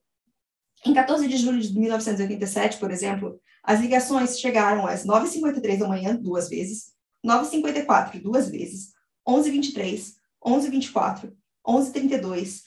Em 0.85 0.93
14 0.93 1.27
de 1.27 1.37
julho 1.37 1.59
de 1.59 1.77
1987, 1.77 2.77
por 2.77 2.91
exemplo, 2.91 3.39
as 3.63 3.79
ligações 3.79 4.39
chegaram 4.39 4.85
às 4.85 5.05
9h53 5.05 5.77
da 5.77 5.87
manhã, 5.87 6.15
duas 6.15 6.49
vezes, 6.49 6.93
9h54, 7.25 8.21
duas 8.21 8.49
vezes, 8.49 8.91
11h23, 9.27 10.13
11h24, 10.45 11.33
11h32, 11.65 12.63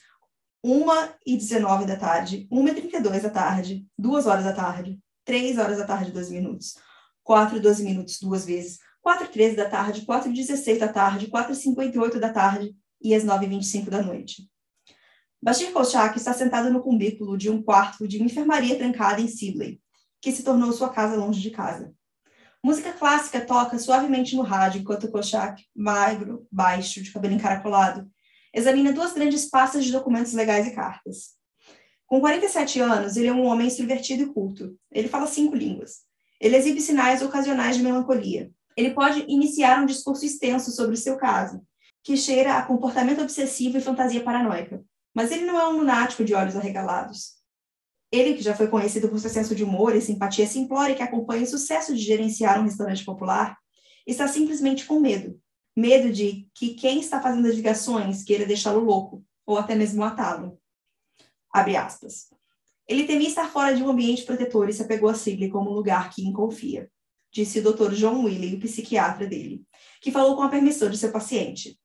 1 0.63 0.85
e 1.25 1.37
19 1.37 1.85
da 1.85 1.95
tarde, 1.95 2.47
1 2.51 2.67
e 2.67 2.73
32 2.73 3.23
da 3.23 3.29
tarde, 3.29 3.85
2 3.97 4.25
horas 4.25 4.43
da 4.43 4.53
tarde, 4.53 4.99
3 5.23 5.57
horas 5.57 5.77
da 5.77 5.85
tarde, 5.85 6.11
12 6.11 6.33
minutos, 6.33 6.75
4 7.23 7.57
e 7.57 7.59
12 7.59 7.83
minutos 7.83 8.19
duas 8.19 8.45
vezes, 8.45 8.79
4 9.01 9.25
e 9.25 9.27
13 9.29 9.55
da 9.55 9.69
tarde, 9.69 10.05
4 10.05 10.29
e 10.29 10.33
16 10.33 10.79
da 10.79 10.87
tarde, 10.87 11.27
4 11.27 11.53
e 11.53 11.55
58 11.55 12.19
da 12.19 12.29
tarde 12.29 12.75
e 13.01 13.13
às 13.13 13.23
9 13.23 13.45
e 13.45 13.49
25 13.49 13.91
da 13.91 14.01
noite. 14.01 14.49
Bashir 15.41 15.71
Kolchak 15.71 16.17
está 16.17 16.33
sentado 16.33 16.69
no 16.71 16.81
cubículo 16.81 17.37
de 17.37 17.49
um 17.49 17.61
quarto 17.61 18.07
de 18.07 18.17
uma 18.17 18.25
enfermaria 18.25 18.75
trancada 18.77 19.21
em 19.21 19.27
Sidley, 19.27 19.79
que 20.19 20.31
se 20.31 20.43
tornou 20.43 20.73
sua 20.73 20.89
casa 20.89 21.15
longe 21.15 21.39
de 21.39 21.51
casa. 21.51 21.93
Música 22.63 22.91
clássica 22.91 23.39
toca 23.39 23.77
suavemente 23.77 24.35
no 24.35 24.41
rádio 24.41 24.81
enquanto 24.81 25.09
Kolchak, 25.09 25.63
magro, 25.75 26.47
baixo, 26.51 27.01
de 27.01 27.11
cabelo 27.11 27.35
encaracolado, 27.35 28.09
examina 28.57 28.91
duas 28.91 29.13
grandes 29.13 29.47
pastas 29.47 29.85
de 29.85 29.91
documentos 29.91 30.33
legais 30.33 30.65
e 30.65 30.71
cartas. 30.71 31.35
Com 32.07 32.19
47 32.19 32.79
anos, 32.79 33.15
ele 33.15 33.27
é 33.27 33.33
um 33.33 33.45
homem 33.45 33.67
extrovertido 33.67 34.23
e 34.23 34.33
culto. 34.33 34.75
Ele 34.91 35.07
fala 35.07 35.27
cinco 35.27 35.55
línguas. 35.55 35.97
Ele 36.41 36.55
exibe 36.55 36.81
sinais 36.81 37.21
ocasionais 37.21 37.77
de 37.77 37.83
melancolia. 37.83 38.49
Ele 38.75 38.95
pode 38.95 39.23
iniciar 39.27 39.79
um 39.81 39.85
discurso 39.85 40.25
extenso 40.25 40.71
sobre 40.71 40.95
o 40.95 40.97
seu 40.97 41.17
caso, 41.17 41.61
que 42.03 42.17
cheira 42.17 42.57
a 42.57 42.63
comportamento 42.63 43.21
obsessivo 43.21 43.77
e 43.77 43.81
fantasia 43.81 44.23
paranoica. 44.23 44.83
Mas 45.13 45.31
ele 45.31 45.45
não 45.45 45.59
é 45.59 45.67
um 45.67 45.77
lunático 45.77 46.23
de 46.23 46.33
olhos 46.33 46.55
arregalados. 46.55 47.33
Ele, 48.11 48.33
que 48.33 48.41
já 48.41 48.55
foi 48.55 48.67
conhecido 48.67 49.07
por 49.07 49.19
seu 49.19 49.29
senso 49.29 49.53
de 49.53 49.63
humor 49.63 49.95
e 49.95 50.01
simpatia 50.01 50.47
simplória 50.47 50.95
que 50.95 51.03
acompanha 51.03 51.43
o 51.43 51.47
sucesso 51.47 51.93
de 51.93 52.01
gerenciar 52.01 52.59
um 52.59 52.63
restaurante 52.63 53.05
popular, 53.05 53.55
está 54.07 54.27
simplesmente 54.27 54.85
com 54.85 54.99
medo 54.99 55.39
medo 55.77 56.11
de 56.11 56.49
que 56.55 56.73
quem 56.73 56.99
está 56.99 57.21
fazendo 57.21 57.47
as 57.47 57.53
ligações 57.53 58.23
queira 58.23 58.47
deixá-lo 58.47 58.79
louco, 58.79 59.23
ou 59.45 59.59
até 59.59 59.75
mesmo 59.75 59.99
matá-lo. 59.99 60.59
Abre 61.53 61.75
aspas. 61.75 62.33
Ele 62.87 63.05
temia 63.05 63.27
estar 63.27 63.47
fora 63.51 63.75
de 63.75 63.83
um 63.83 63.89
ambiente 63.89 64.23
protetor 64.23 64.67
e 64.67 64.73
se 64.73 64.81
apegou 64.81 65.07
a 65.07 65.13
Sigley 65.13 65.51
como 65.51 65.69
um 65.69 65.73
lugar 65.75 66.09
que 66.09 66.33
confia, 66.33 66.89
disse 67.31 67.59
o 67.59 67.63
Dr. 67.63 67.93
John 67.93 68.23
Willey, 68.23 68.55
o 68.55 68.59
psiquiatra 68.59 69.27
dele, 69.27 69.63
que 70.01 70.11
falou 70.11 70.35
com 70.35 70.41
a 70.41 70.49
permissão 70.49 70.89
de 70.89 70.97
seu 70.97 71.11
paciente. 71.11 71.79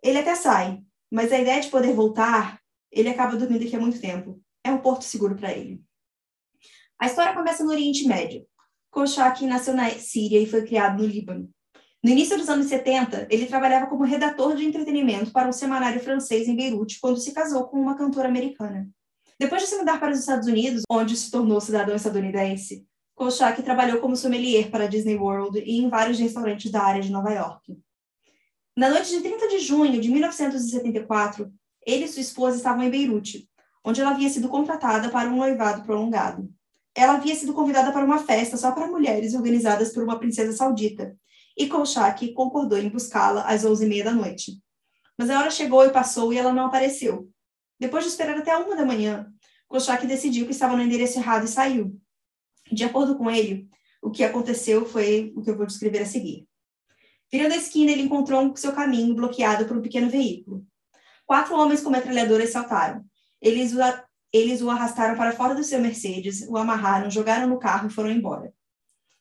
Ele 0.00 0.18
até 0.18 0.36
sai, 0.36 0.80
mas 1.10 1.32
a 1.32 1.40
ideia 1.40 1.60
de 1.60 1.70
poder 1.70 1.92
voltar, 1.94 2.60
ele 2.88 3.08
acaba 3.08 3.36
dormindo 3.36 3.64
aqui 3.64 3.74
há 3.74 3.80
muito 3.80 4.00
tempo. 4.00 4.40
É 4.62 4.70
um 4.70 4.78
porto 4.78 5.02
seguro 5.02 5.34
para 5.34 5.52
ele. 5.52 5.82
A 7.00 7.06
história 7.06 7.34
começa 7.34 7.64
no 7.64 7.70
Oriente 7.70 8.06
Médio. 8.06 8.46
Koshak 8.92 9.44
nasceu 9.44 9.74
na 9.74 9.90
Síria 9.90 10.40
e 10.40 10.46
foi 10.46 10.64
criado 10.64 11.02
no 11.02 11.08
Líbano. 11.08 11.52
No 12.02 12.10
início 12.10 12.36
dos 12.36 12.48
anos 12.48 12.66
70, 12.66 13.28
ele 13.30 13.46
trabalhava 13.46 13.86
como 13.86 14.02
redator 14.02 14.56
de 14.56 14.64
entretenimento 14.64 15.30
para 15.30 15.48
um 15.48 15.52
semanário 15.52 16.00
francês 16.00 16.48
em 16.48 16.56
Beirute, 16.56 16.98
quando 17.00 17.20
se 17.20 17.32
casou 17.32 17.68
com 17.68 17.80
uma 17.80 17.96
cantora 17.96 18.26
americana. 18.26 18.88
Depois 19.38 19.62
de 19.62 19.68
se 19.68 19.76
mudar 19.76 20.00
para 20.00 20.12
os 20.12 20.18
Estados 20.18 20.48
Unidos, 20.48 20.82
onde 20.90 21.16
se 21.16 21.30
tornou 21.30 21.60
cidadão 21.60 21.94
estadunidense, 21.94 22.84
Kolchak 23.14 23.62
trabalhou 23.62 24.00
como 24.00 24.16
sommelier 24.16 24.68
para 24.68 24.84
a 24.84 24.86
Disney 24.88 25.16
World 25.16 25.60
e 25.60 25.78
em 25.78 25.88
vários 25.88 26.18
restaurantes 26.18 26.72
da 26.72 26.82
área 26.82 27.00
de 27.00 27.12
Nova 27.12 27.30
York. 27.30 27.78
Na 28.76 28.90
noite 28.90 29.10
de 29.10 29.20
30 29.20 29.48
de 29.48 29.60
junho 29.60 30.00
de 30.00 30.10
1974, 30.10 31.52
ele 31.86 32.06
e 32.06 32.08
sua 32.08 32.22
esposa 32.22 32.56
estavam 32.56 32.82
em 32.82 32.90
Beirute, 32.90 33.48
onde 33.84 34.00
ela 34.00 34.10
havia 34.10 34.28
sido 34.28 34.48
contratada 34.48 35.08
para 35.08 35.28
um 35.28 35.36
noivado 35.36 35.84
prolongado. 35.84 36.48
Ela 36.96 37.14
havia 37.14 37.34
sido 37.36 37.54
convidada 37.54 37.92
para 37.92 38.04
uma 38.04 38.18
festa 38.18 38.56
só 38.56 38.72
para 38.72 38.88
mulheres 38.88 39.34
organizadas 39.34 39.92
por 39.92 40.02
uma 40.02 40.18
princesa 40.18 40.52
saudita, 40.52 41.16
e 41.56 41.66
Kolchak 41.66 42.32
concordou 42.32 42.78
em 42.78 42.88
buscá-la 42.88 43.42
às 43.42 43.64
onze 43.64 43.84
e 43.84 43.88
meia 43.88 44.04
da 44.04 44.12
noite. 44.12 44.60
Mas 45.18 45.30
a 45.30 45.38
hora 45.38 45.50
chegou 45.50 45.84
e 45.84 45.90
passou 45.90 46.32
e 46.32 46.38
ela 46.38 46.52
não 46.52 46.66
apareceu. 46.66 47.30
Depois 47.78 48.04
de 48.04 48.10
esperar 48.10 48.36
até 48.38 48.56
uma 48.56 48.76
da 48.76 48.84
manhã, 48.84 49.32
Kolchak 49.68 50.06
decidiu 50.06 50.46
que 50.46 50.52
estava 50.52 50.76
no 50.76 50.82
endereço 50.82 51.18
errado 51.18 51.44
e 51.44 51.48
saiu. 51.48 51.98
De 52.70 52.84
acordo 52.84 53.16
com 53.16 53.30
ele, 53.30 53.68
o 54.00 54.10
que 54.10 54.24
aconteceu 54.24 54.84
foi 54.84 55.32
o 55.36 55.42
que 55.42 55.50
eu 55.50 55.56
vou 55.56 55.66
descrever 55.66 56.02
a 56.02 56.06
seguir. 56.06 56.46
Virando 57.30 57.54
a 57.54 57.56
esquina, 57.56 57.90
ele 57.90 58.02
encontrou 58.02 58.54
seu 58.56 58.72
caminho 58.72 59.14
bloqueado 59.14 59.64
por 59.64 59.76
um 59.76 59.82
pequeno 59.82 60.10
veículo. 60.10 60.66
Quatro 61.24 61.56
homens 61.56 61.80
com 61.80 61.88
metralhadoras 61.88 62.50
saltaram. 62.50 63.04
Eles 63.40 63.72
o, 63.74 63.78
eles 64.32 64.60
o 64.60 64.68
arrastaram 64.68 65.16
para 65.16 65.32
fora 65.32 65.54
do 65.54 65.64
seu 65.64 65.80
Mercedes, 65.80 66.46
o 66.48 66.56
amarraram, 66.56 67.10
jogaram 67.10 67.46
no 67.48 67.58
carro 67.58 67.88
e 67.88 67.90
foram 67.90 68.10
embora. 68.10 68.52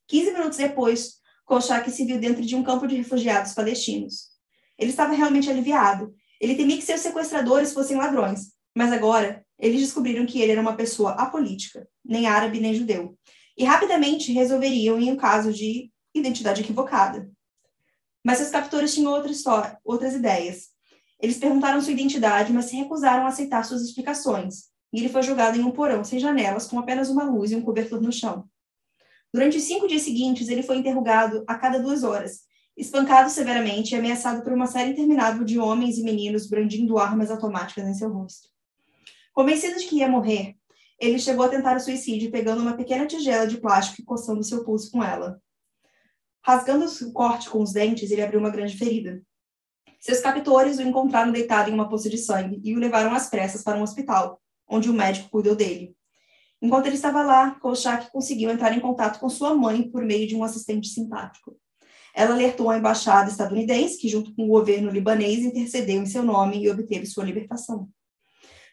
Quinze 0.08 0.32
minutos 0.32 0.58
depois, 0.58 1.20
Kolchak 1.51 1.91
se 1.91 2.05
viu 2.05 2.17
dentro 2.17 2.41
de 2.41 2.55
um 2.55 2.63
campo 2.63 2.87
de 2.87 2.95
refugiados 2.95 3.51
palestinos. 3.51 4.29
Ele 4.79 4.89
estava 4.89 5.11
realmente 5.11 5.49
aliviado. 5.49 6.15
Ele 6.39 6.55
temia 6.55 6.77
que 6.77 6.81
seus 6.81 7.01
sequestradores 7.01 7.73
fossem 7.73 7.97
ladrões, 7.97 8.53
mas 8.73 8.93
agora 8.93 9.45
eles 9.59 9.81
descobriram 9.81 10.25
que 10.25 10.39
ele 10.39 10.53
era 10.53 10.61
uma 10.61 10.77
pessoa 10.77 11.11
apolítica, 11.11 11.85
nem 12.05 12.25
árabe 12.25 12.61
nem 12.61 12.73
judeu, 12.73 13.17
e 13.57 13.65
rapidamente 13.65 14.31
resolveriam 14.31 14.97
em 14.97 15.11
um 15.11 15.17
caso 15.17 15.51
de 15.51 15.91
identidade 16.15 16.61
equivocada. 16.61 17.29
Mas 18.23 18.37
seus 18.37 18.49
captores 18.49 18.95
tinham 18.95 19.11
outra 19.11 19.29
história, 19.29 19.77
outras 19.83 20.13
ideias. 20.13 20.69
Eles 21.19 21.37
perguntaram 21.37 21.81
sua 21.81 21.91
identidade, 21.91 22.53
mas 22.53 22.65
se 22.67 22.77
recusaram 22.77 23.25
a 23.25 23.27
aceitar 23.27 23.65
suas 23.65 23.81
explicações, 23.81 24.69
e 24.93 25.01
ele 25.01 25.09
foi 25.09 25.21
jogado 25.21 25.59
em 25.59 25.63
um 25.65 25.71
porão 25.71 26.01
sem 26.01 26.17
janelas, 26.17 26.65
com 26.65 26.79
apenas 26.79 27.09
uma 27.09 27.25
luz 27.25 27.51
e 27.51 27.57
um 27.57 27.61
cobertor 27.61 28.01
no 28.01 28.09
chão. 28.09 28.47
Durante 29.34 29.58
os 29.58 29.63
cinco 29.63 29.88
dias 29.88 30.02
seguintes, 30.02 30.50
ele 30.50 30.63
foi 30.63 30.78
interrogado 30.78 31.44
a 31.48 31.56
cada 31.56 31.80
duas 31.80 32.04
horas, 32.04 32.41
espancado 32.76 33.30
severamente 33.30 33.94
e 33.94 33.98
ameaçado 33.98 34.44
por 34.44 34.52
uma 34.52 34.67
série 34.67 34.91
interminável 34.91 35.44
de 35.44 35.58
homens 35.58 35.98
e 35.98 36.04
meninos 36.04 36.48
brandindo 36.48 36.98
armas 36.98 37.32
automáticas 37.32 37.88
em 37.88 37.94
seu 37.94 38.12
rosto. 38.12 38.50
Convencido 39.34 39.80
de 39.80 39.86
que 39.86 39.98
ia 39.98 40.10
morrer, 40.10 40.56
ele 41.00 41.17
chegou 41.17 41.46
a 41.46 41.50
tentar 41.50 41.78
o 41.78 41.80
suicídio 41.80 42.30
pegando 42.30 42.62
uma 42.62 42.76
pequena 42.76 43.08
tigela 43.08 43.48
de 43.48 43.60
plástico 43.60 44.02
e 44.02 44.06
coçando 44.06 44.44
seu 44.44 44.63
pulso 44.63 44.91
com 44.91 45.04
ela. 45.04 45.41
Rasgando 46.44 46.86
o 46.86 47.13
corte 47.13 47.50
com 47.50 47.62
os 47.62 47.72
dentes, 47.72 48.12
ele 48.12 48.22
abriu 48.22 48.39
uma 48.39 48.50
grande 48.50 48.78
ferida. 48.78 49.22
Seus 50.00 50.20
captores 50.20 50.78
o 50.78 50.82
encontraram 50.82 51.32
deitado 51.32 51.70
em 51.70 51.74
uma 51.74 51.88
poça 51.88 52.10
de 52.10 52.17
sangue 52.17 52.60
e 52.63 52.76
o 52.76 52.80
levaram 52.80 53.13
às 53.13 53.30
pressas 53.30 53.63
para 53.63 53.78
um 53.78 53.84
hospital, 53.84 54.41
onde 54.67 54.89
o 54.89 54.94
médico 54.94 55.30
cuidou 55.30 55.56
dele. 55.56 55.96
Enquanto 56.62 56.86
ele 56.86 56.95
estava 56.95 57.24
lá, 57.24 57.52
Kolchak 57.60 58.12
conseguiu 58.12 58.52
entrar 58.52 58.71
em 58.76 58.80
contato 58.80 59.19
com 59.19 59.28
sua 59.28 59.56
mãe 59.56 59.89
por 59.89 60.04
meio 60.04 60.28
de 60.28 60.36
um 60.36 60.43
assistente 60.43 60.88
simpático. 60.89 61.58
Ela 62.13 62.36
alertou 62.36 62.69
a 62.69 62.78
embaixada 62.78 63.30
estadunidense, 63.30 63.97
que, 63.97 64.08
junto 64.08 64.36
com 64.36 64.43
o 64.43 64.50
governo 64.50 64.91
libanês, 64.91 65.39
intercedeu 65.39 66.02
em 66.02 66.06
seu 66.06 66.24
nome 66.24 66.62
e 66.62 66.69
obteve 66.69 67.06
sua 67.06 67.24
libertação. 67.24 67.89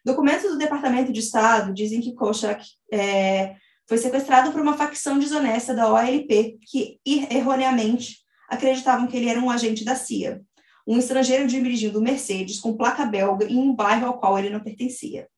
Documentos 0.04 0.50
do 0.50 0.58
Departamento 0.58 1.12
de 1.12 1.20
Estado 1.20 1.72
dizem 1.72 2.00
que 2.00 2.14
Kolchak 2.14 2.64
é, 2.92 3.54
foi 3.86 3.96
sequestrado 3.96 4.52
por 4.52 4.60
uma 4.60 4.76
facção 4.76 5.18
desonesta 5.18 5.74
da 5.74 5.90
OLP, 5.92 6.58
que 6.66 7.00
erroneamente 7.04 8.18
acreditavam 8.48 9.06
que 9.06 9.16
ele 9.16 9.28
era 9.28 9.40
um 9.40 9.50
agente 9.50 9.84
da 9.84 9.94
CIA, 9.94 10.42
um 10.86 10.98
estrangeiro 10.98 11.46
dirigindo 11.46 12.00
Mercedes 12.00 12.60
com 12.60 12.76
placa 12.76 13.04
belga 13.04 13.46
em 13.46 13.58
um 13.58 13.74
bairro 13.74 14.06
ao 14.06 14.18
qual 14.18 14.38
ele 14.38 14.50
não 14.50 14.60
pertencia. 14.60 15.28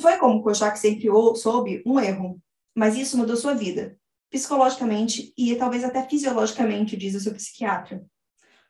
Foi 0.00 0.16
como 0.18 0.42
Kochak 0.42 0.78
sempre 0.78 1.08
soube, 1.36 1.82
um 1.86 1.98
erro, 2.00 2.40
mas 2.74 2.96
isso 2.96 3.16
mudou 3.16 3.36
sua 3.36 3.54
vida, 3.54 3.96
psicologicamente 4.30 5.32
e 5.36 5.54
talvez 5.56 5.84
até 5.84 6.06
fisiologicamente, 6.08 6.96
diz 6.96 7.14
o 7.14 7.20
seu 7.20 7.32
psiquiatra. 7.34 8.04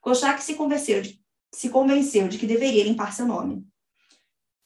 Kochak 0.00 0.42
se 0.42 0.54
convenceu 0.54 1.00
de, 1.00 1.20
se 1.52 1.70
convenceu 1.70 2.28
de 2.28 2.38
que 2.38 2.46
deveria 2.46 2.84
limpar 2.84 3.14
seu 3.14 3.26
nome. 3.26 3.66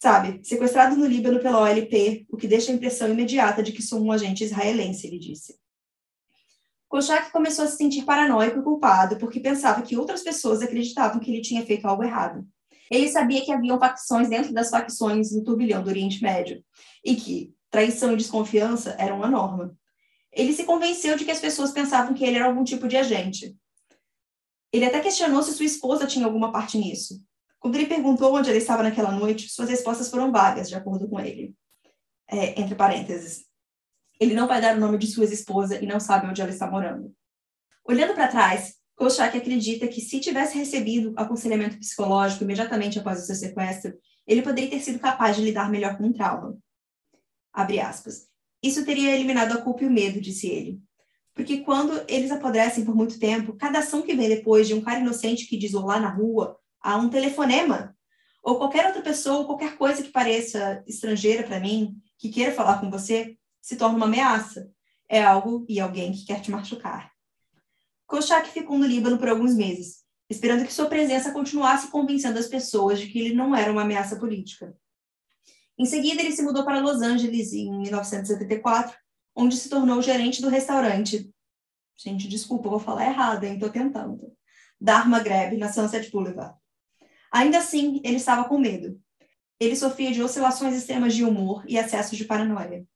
Sabe, 0.01 0.40
sequestrado 0.44 0.97
no 0.97 1.07
Líbano 1.07 1.40
pela 1.40 1.61
OLP, 1.61 2.27
o 2.31 2.37
que 2.37 2.47
deixa 2.47 2.71
a 2.71 2.75
impressão 2.75 3.09
imediata 3.09 3.62
de 3.62 3.73
que 3.73 3.83
sou 3.83 4.01
um 4.01 4.12
agente 4.12 4.44
israelense, 4.44 5.07
ele 5.07 5.18
disse. 5.18 5.59
Kochak 6.88 7.31
começou 7.31 7.64
a 7.64 7.68
se 7.68 7.77
sentir 7.77 8.05
paranoico 8.05 8.61
e 8.61 8.62
culpado 8.62 9.18
porque 9.18 9.40
pensava 9.40 9.83
que 9.83 9.97
outras 9.97 10.23
pessoas 10.23 10.62
acreditavam 10.62 11.21
que 11.21 11.31
ele 11.31 11.42
tinha 11.42 11.64
feito 11.66 11.87
algo 11.87 12.03
errado. 12.03 12.47
Ele 12.90 13.09
sabia 13.09 13.44
que 13.44 13.53
haviam 13.53 13.79
facções 13.79 14.29
dentro 14.29 14.53
das 14.53 14.70
facções 14.70 15.33
no 15.33 15.44
turbilhão 15.44 15.83
do 15.83 15.90
Oriente 15.90 16.22
Médio 16.22 16.64
e 17.05 17.14
que 17.16 17.55
traição 17.70 18.12
e 18.12 18.16
desconfiança 18.16 18.96
eram 18.98 19.16
uma 19.16 19.29
norma. 19.29 19.77
Ele 20.33 20.53
se 20.53 20.64
convenceu 20.64 21.16
de 21.16 21.24
que 21.24 21.31
as 21.31 21.40
pessoas 21.40 21.72
pensavam 21.72 22.14
que 22.14 22.24
ele 22.24 22.37
era 22.37 22.46
algum 22.46 22.64
tipo 22.64 22.88
de 22.88 22.96
agente. 22.96 23.57
Ele 24.72 24.85
até 24.85 25.01
questionou 25.01 25.42
se 25.42 25.53
sua 25.53 25.66
esposa 25.66 26.07
tinha 26.07 26.27
alguma 26.27 26.53
parte 26.53 26.79
nisso. 26.79 27.22
Quando 27.59 27.74
ele 27.77 27.87
perguntou 27.87 28.35
onde 28.35 28.48
ela 28.48 28.59
estava 28.59 28.83
naquela 28.83 29.11
noite, 29.11 29.48
suas 29.48 29.68
respostas 29.68 30.11
foram 30.11 30.31
vagas, 30.31 30.68
de 30.68 30.74
acordo 30.74 31.09
com 31.09 31.18
ele. 31.18 31.55
É, 32.31 32.61
entre 32.61 32.74
parênteses. 32.74 33.46
Ele 34.20 34.35
não 34.35 34.46
vai 34.46 34.61
dar 34.61 34.77
o 34.77 34.81
nome 34.81 34.98
de 34.98 35.07
sua 35.07 35.24
esposa 35.24 35.83
e 35.83 35.87
não 35.87 35.98
sabe 35.98 36.27
onde 36.27 36.40
ela 36.40 36.51
está 36.51 36.70
morando. 36.70 37.14
Olhando 37.85 38.14
para 38.14 38.29
trás, 38.29 38.74
Kolchak 38.99 39.39
acredita 39.39 39.87
que 39.87 40.01
se 40.01 40.19
tivesse 40.19 40.59
recebido 40.59 41.13
aconselhamento 41.17 41.79
psicológico 41.79 42.43
imediatamente 42.43 42.99
após 42.99 43.23
o 43.23 43.27
seu 43.27 43.37
sequestro, 43.37 43.97
ele 44.27 44.43
poderia 44.43 44.69
ter 44.69 44.81
sido 44.81 44.99
capaz 44.99 45.37
de 45.37 45.43
lidar 45.43 45.71
melhor 45.71 45.97
com 45.97 46.09
o 46.09 46.13
trauma. 46.13 46.59
Abre 47.53 47.79
aspas. 47.79 48.27
Isso 48.61 48.85
teria 48.85 49.15
eliminado 49.15 49.53
a 49.53 49.63
culpa 49.63 49.85
e 49.85 49.87
o 49.87 49.91
medo, 49.91 50.21
disse 50.21 50.49
ele. 50.49 50.81
Porque 51.33 51.59
quando 51.59 51.93
eles 52.09 52.33
apodrecem 52.33 52.85
por 52.85 52.93
muito 52.93 53.21
tempo, 53.21 53.53
cada 53.53 53.79
ação 53.79 54.03
que 54.03 54.17
vem 54.17 54.29
depois 54.29 54.67
de 54.67 54.75
um 54.75 54.81
cara 54.81 54.99
inocente 54.99 55.47
que 55.47 55.57
diz 55.57 55.75
olá 55.75 56.01
na 56.01 56.11
rua, 56.11 56.59
há 56.81 56.97
um 56.97 57.09
telefonema. 57.09 57.97
ou 58.43 58.59
qualquer 58.59 58.87
outra 58.87 59.03
pessoa, 59.03 59.39
ou 59.39 59.47
qualquer 59.47 59.77
coisa 59.77 60.03
que 60.03 60.11
pareça 60.11 60.83
estrangeira 60.89 61.45
para 61.45 61.61
mim, 61.61 61.95
que 62.19 62.31
queira 62.31 62.53
falar 62.53 62.81
com 62.81 62.91
você, 62.91 63.37
se 63.61 63.77
torna 63.77 63.97
uma 63.97 64.07
ameaça. 64.07 64.69
É 65.09 65.23
algo 65.23 65.65
e 65.69 65.79
alguém 65.79 66.11
que 66.11 66.25
quer 66.25 66.41
te 66.41 66.51
machucar. 66.51 67.13
Kolchak 68.09 68.49
ficou 68.49 68.79
no 68.79 68.87
Líbano 68.87 69.18
por 69.18 69.29
alguns 69.29 69.55
meses, 69.55 70.03
esperando 70.31 70.64
que 70.64 70.73
sua 70.73 70.87
presença 70.87 71.31
continuasse 71.31 71.90
convencendo 71.90 72.38
as 72.38 72.49
pessoas 72.49 72.99
de 72.99 73.07
que 73.09 73.18
ele 73.18 73.35
não 73.35 73.55
era 73.55 73.71
uma 73.71 73.83
ameaça 73.83 74.18
política. 74.18 74.75
Em 75.79 75.85
seguida, 75.85 76.23
ele 76.23 76.33
se 76.33 76.42
mudou 76.42 76.64
para 76.64 76.81
Los 76.81 77.03
Angeles 77.03 77.53
em 77.53 77.71
1974, 77.71 78.97
onde 79.37 79.59
se 79.59 79.68
tornou 79.68 80.01
gerente 80.01 80.40
do 80.40 80.49
restaurante. 80.49 81.31
Gente, 81.99 82.27
desculpa, 82.27 82.71
vou 82.71 82.79
falar 82.79 83.11
errado, 83.11 83.44
hein? 83.44 83.59
Tô 83.59 83.68
tentando. 83.68 84.33
Dharma 84.81 85.21
Grab, 85.21 85.59
na 85.59 85.71
Sunset 85.71 86.11
Boulevard. 86.11 86.57
Ainda 87.31 87.59
assim, 87.59 88.01
ele 88.03 88.16
estava 88.16 88.49
com 88.49 88.59
medo. 88.59 88.99
Ele 89.61 89.77
sofria 89.77 90.12
de 90.12 90.23
oscilações 90.23 90.75
extremas 90.75 91.14
de 91.14 91.25
humor 91.25 91.62
e 91.68 91.79
acessos 91.79 92.16
de 92.16 92.25
paranoia. 92.25 92.87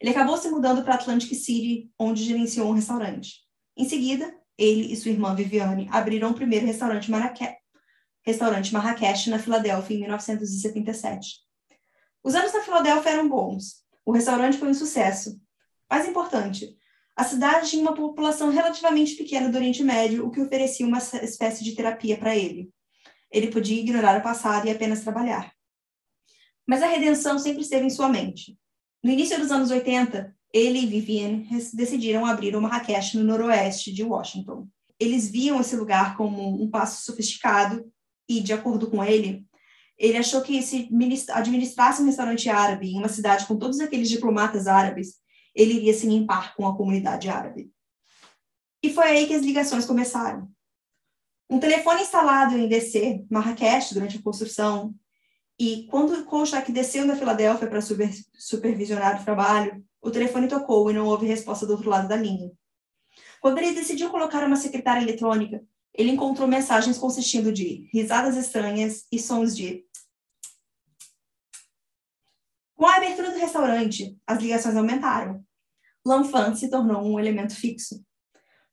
Ele 0.00 0.10
acabou 0.10 0.36
se 0.36 0.50
mudando 0.50 0.82
para 0.82 0.94
Atlantic 0.94 1.32
City, 1.32 1.88
onde 1.96 2.24
gerenciou 2.24 2.68
um 2.68 2.72
restaurante. 2.72 3.42
Em 3.76 3.88
seguida, 3.88 4.34
ele 4.58 4.92
e 4.92 4.96
sua 4.96 5.10
irmã 5.10 5.34
Viviane 5.34 5.88
abriram 5.90 6.30
o 6.30 6.34
primeiro 6.34 6.66
restaurante, 6.66 7.10
Maraque... 7.10 7.48
restaurante 8.24 8.72
Marrakech 8.72 9.30
na 9.30 9.38
Filadélfia 9.38 9.96
em 9.96 10.00
1977. 10.00 11.38
Os 12.22 12.34
anos 12.34 12.52
na 12.52 12.60
Filadélfia 12.60 13.12
eram 13.12 13.28
bons. 13.28 13.82
O 14.04 14.12
restaurante 14.12 14.58
foi 14.58 14.68
um 14.68 14.74
sucesso. 14.74 15.40
Mais 15.90 16.06
importante, 16.06 16.76
a 17.16 17.24
cidade 17.24 17.70
tinha 17.70 17.82
uma 17.82 17.94
população 17.94 18.50
relativamente 18.50 19.14
pequena 19.14 19.48
do 19.48 19.56
Oriente 19.56 19.82
Médio, 19.82 20.26
o 20.26 20.30
que 20.30 20.40
oferecia 20.40 20.86
uma 20.86 20.98
espécie 20.98 21.62
de 21.62 21.74
terapia 21.74 22.16
para 22.16 22.36
ele. 22.36 22.70
Ele 23.30 23.48
podia 23.48 23.80
ignorar 23.80 24.18
o 24.18 24.22
passado 24.22 24.66
e 24.66 24.70
apenas 24.70 25.00
trabalhar. 25.00 25.52
Mas 26.66 26.82
a 26.82 26.86
redenção 26.86 27.38
sempre 27.38 27.62
esteve 27.62 27.86
em 27.86 27.90
sua 27.90 28.08
mente. 28.08 28.58
No 29.02 29.10
início 29.10 29.38
dos 29.38 29.50
anos 29.50 29.70
80, 29.70 30.34
ele 30.52 30.80
e 30.80 30.86
Vivian 30.86 31.44
decidiram 31.72 32.26
abrir 32.26 32.54
uma 32.54 32.68
Marrakech 32.68 33.16
no 33.16 33.24
noroeste 33.24 33.92
de 33.92 34.04
Washington. 34.04 34.68
Eles 35.00 35.30
viam 35.30 35.60
esse 35.60 35.74
lugar 35.74 36.16
como 36.16 36.62
um 36.62 36.70
passo 36.70 37.04
sofisticado 37.04 37.90
e, 38.28 38.40
de 38.40 38.52
acordo 38.52 38.90
com 38.90 39.02
ele, 39.02 39.46
ele 39.98 40.18
achou 40.18 40.42
que 40.42 40.60
se 40.62 40.88
administrasse 41.30 42.02
um 42.02 42.06
restaurante 42.06 42.48
árabe 42.48 42.88
em 42.88 42.98
uma 42.98 43.08
cidade 43.08 43.46
com 43.46 43.56
todos 43.56 43.80
aqueles 43.80 44.08
diplomatas 44.08 44.66
árabes, 44.66 45.14
ele 45.54 45.74
iria 45.74 45.94
se 45.94 46.06
limpar 46.06 46.54
com 46.54 46.66
a 46.66 46.76
comunidade 46.76 47.28
árabe. 47.28 47.70
E 48.82 48.92
foi 48.92 49.04
aí 49.04 49.26
que 49.26 49.34
as 49.34 49.42
ligações 49.42 49.84
começaram. 49.84 50.50
Um 51.48 51.60
telefone 51.60 52.02
instalado 52.02 52.56
em 52.56 52.68
DC, 52.68 53.24
Marrakech, 53.30 53.94
durante 53.94 54.18
a 54.18 54.22
construção, 54.22 54.94
e 55.58 55.86
quando 55.90 56.24
Kolchak 56.24 56.72
desceu 56.72 57.06
da 57.06 57.14
Filadélfia 57.14 57.68
para 57.68 57.80
super, 57.80 58.10
supervisionar 58.34 59.20
o 59.20 59.24
trabalho, 59.24 59.84
o 60.02 60.10
telefone 60.10 60.48
tocou 60.48 60.90
e 60.90 60.94
não 60.94 61.06
houve 61.06 61.26
resposta 61.26 61.64
do 61.64 61.74
outro 61.74 61.88
lado 61.88 62.08
da 62.08 62.16
linha. 62.16 62.50
Quando 63.40 63.58
ele 63.58 63.72
decidiu 63.72 64.10
colocar 64.10 64.44
uma 64.44 64.56
secretária 64.56 65.00
eletrônica, 65.00 65.64
ele 65.94 66.10
encontrou 66.10 66.48
mensagens 66.48 66.98
consistindo 66.98 67.52
de 67.52 67.88
risadas 67.92 68.36
estranhas 68.36 69.06
e 69.12 69.18
sons 69.18 69.56
de. 69.56 69.86
Com 72.74 72.86
a 72.86 72.96
abertura 72.96 73.30
do 73.30 73.38
restaurante, 73.38 74.18
as 74.26 74.38
ligações 74.40 74.76
aumentaram. 74.76 75.44
L'Enfant 76.04 76.56
se 76.56 76.68
tornou 76.68 77.02
um 77.02 77.20
elemento 77.20 77.54
fixo. 77.54 78.04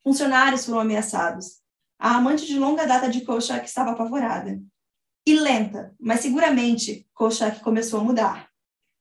Funcionários 0.04 0.66
foram 0.66 0.80
ameaçados. 0.80 1.60
A 2.00 2.16
amante 2.16 2.46
de 2.48 2.58
longa 2.58 2.88
data 2.88 3.10
de 3.10 3.22
Kolchak 3.22 3.68
estava 3.68 3.92
apavorada. 3.92 4.60
E 5.28 5.36
lenta, 5.36 5.94
mas 6.00 6.22
seguramente, 6.22 7.08
Kolchak 7.14 7.60
começou 7.60 8.00
a 8.00 8.04
mudar. 8.04 8.49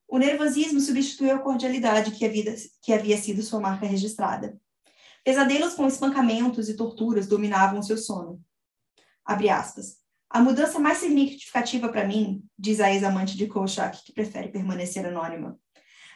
O 0.08 0.16
nervosismo 0.16 0.80
substituiu 0.80 1.34
a 1.34 1.38
cordialidade 1.38 2.12
que 2.12 2.24
havia, 2.24 2.56
que 2.80 2.94
havia 2.94 3.18
sido 3.18 3.42
sua 3.42 3.60
marca 3.60 3.86
registrada. 3.86 4.58
Pesadelos 5.22 5.74
com 5.74 5.86
espancamentos 5.86 6.70
e 6.70 6.74
torturas 6.74 7.26
dominavam 7.26 7.82
seu 7.82 7.98
sono. 7.98 8.42
Abre 9.22 9.50
aspas. 9.50 9.98
A 10.30 10.40
mudança 10.40 10.78
mais 10.78 10.98
significativa 10.98 11.90
para 11.90 12.06
mim, 12.06 12.42
diz 12.58 12.80
a 12.80 12.90
ex-amante 12.90 13.36
de 13.36 13.46
Kolchak, 13.46 14.02
que 14.02 14.12
prefere 14.12 14.48
permanecer 14.48 15.04
anônima, 15.04 15.58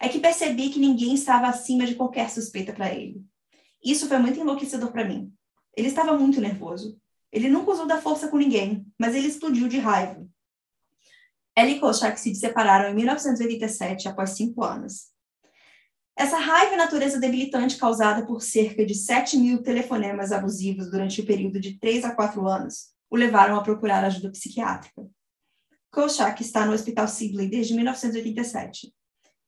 é 0.00 0.08
que 0.08 0.18
percebi 0.18 0.70
que 0.70 0.80
ninguém 0.80 1.12
estava 1.12 1.46
acima 1.46 1.84
de 1.84 1.94
qualquer 1.94 2.30
suspeita 2.30 2.72
para 2.72 2.92
ele. 2.92 3.22
Isso 3.84 4.08
foi 4.08 4.18
muito 4.18 4.40
enlouquecedor 4.40 4.90
para 4.90 5.04
mim. 5.04 5.30
Ele 5.76 5.88
estava 5.88 6.16
muito 6.16 6.40
nervoso. 6.40 6.98
Ele 7.30 7.48
nunca 7.48 7.72
usou 7.72 7.86
da 7.86 8.00
força 8.00 8.28
com 8.28 8.38
ninguém, 8.38 8.86
mas 8.98 9.14
ele 9.14 9.28
explodiu 9.28 9.68
de 9.68 9.78
raiva. 9.78 10.26
Ela 11.56 11.70
e 11.70 11.80
Kolchak 11.80 12.18
se 12.18 12.34
separaram 12.34 12.90
em 12.90 12.94
1987, 12.94 14.08
após 14.08 14.30
cinco 14.30 14.64
anos. 14.64 15.12
Essa 16.16 16.38
raiva 16.38 16.74
e 16.74 16.76
natureza 16.76 17.18
debilitante 17.18 17.76
causada 17.76 18.26
por 18.26 18.42
cerca 18.42 18.84
de 18.84 18.94
7 18.94 19.38
mil 19.38 19.62
telefonemas 19.62 20.30
abusivos 20.30 20.90
durante 20.90 21.20
o 21.20 21.26
período 21.26 21.58
de 21.58 21.78
3 21.78 22.04
a 22.04 22.14
4 22.14 22.46
anos 22.46 22.92
o 23.10 23.16
levaram 23.16 23.56
a 23.56 23.62
procurar 23.62 24.04
ajuda 24.04 24.30
psiquiátrica. 24.30 25.06
Kolchak 25.90 26.40
está 26.42 26.64
no 26.64 26.72
Hospital 26.72 27.06
Sibley 27.06 27.48
desde 27.48 27.74
1987. 27.74 28.92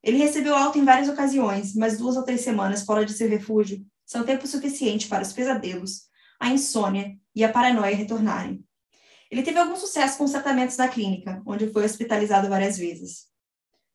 Ele 0.03 0.17
recebeu 0.17 0.55
alta 0.55 0.77
em 0.77 0.85
várias 0.85 1.09
ocasiões, 1.09 1.73
mas 1.73 1.97
duas 1.97 2.15
ou 2.15 2.23
três 2.23 2.41
semanas 2.41 2.83
fora 2.83 3.03
de 3.03 3.13
seu 3.13 3.27
refúgio 3.27 3.83
são 4.05 4.23
tempo 4.23 4.45
suficiente 4.45 5.07
para 5.07 5.23
os 5.23 5.33
pesadelos, 5.33 6.03
a 6.39 6.49
insônia 6.49 7.17
e 7.35 7.43
a 7.43 7.51
paranoia 7.51 7.95
retornarem. 7.95 8.63
Ele 9.35 9.43
teve 9.43 9.59
algum 9.59 9.75
sucesso 9.75 10.17
com 10.17 10.23
os 10.23 10.31
tratamentos 10.31 10.77
da 10.77 10.87
clínica, 10.87 11.43
onde 11.45 11.69
foi 11.73 11.83
hospitalizado 11.83 12.47
várias 12.47 12.77
vezes. 12.77 13.25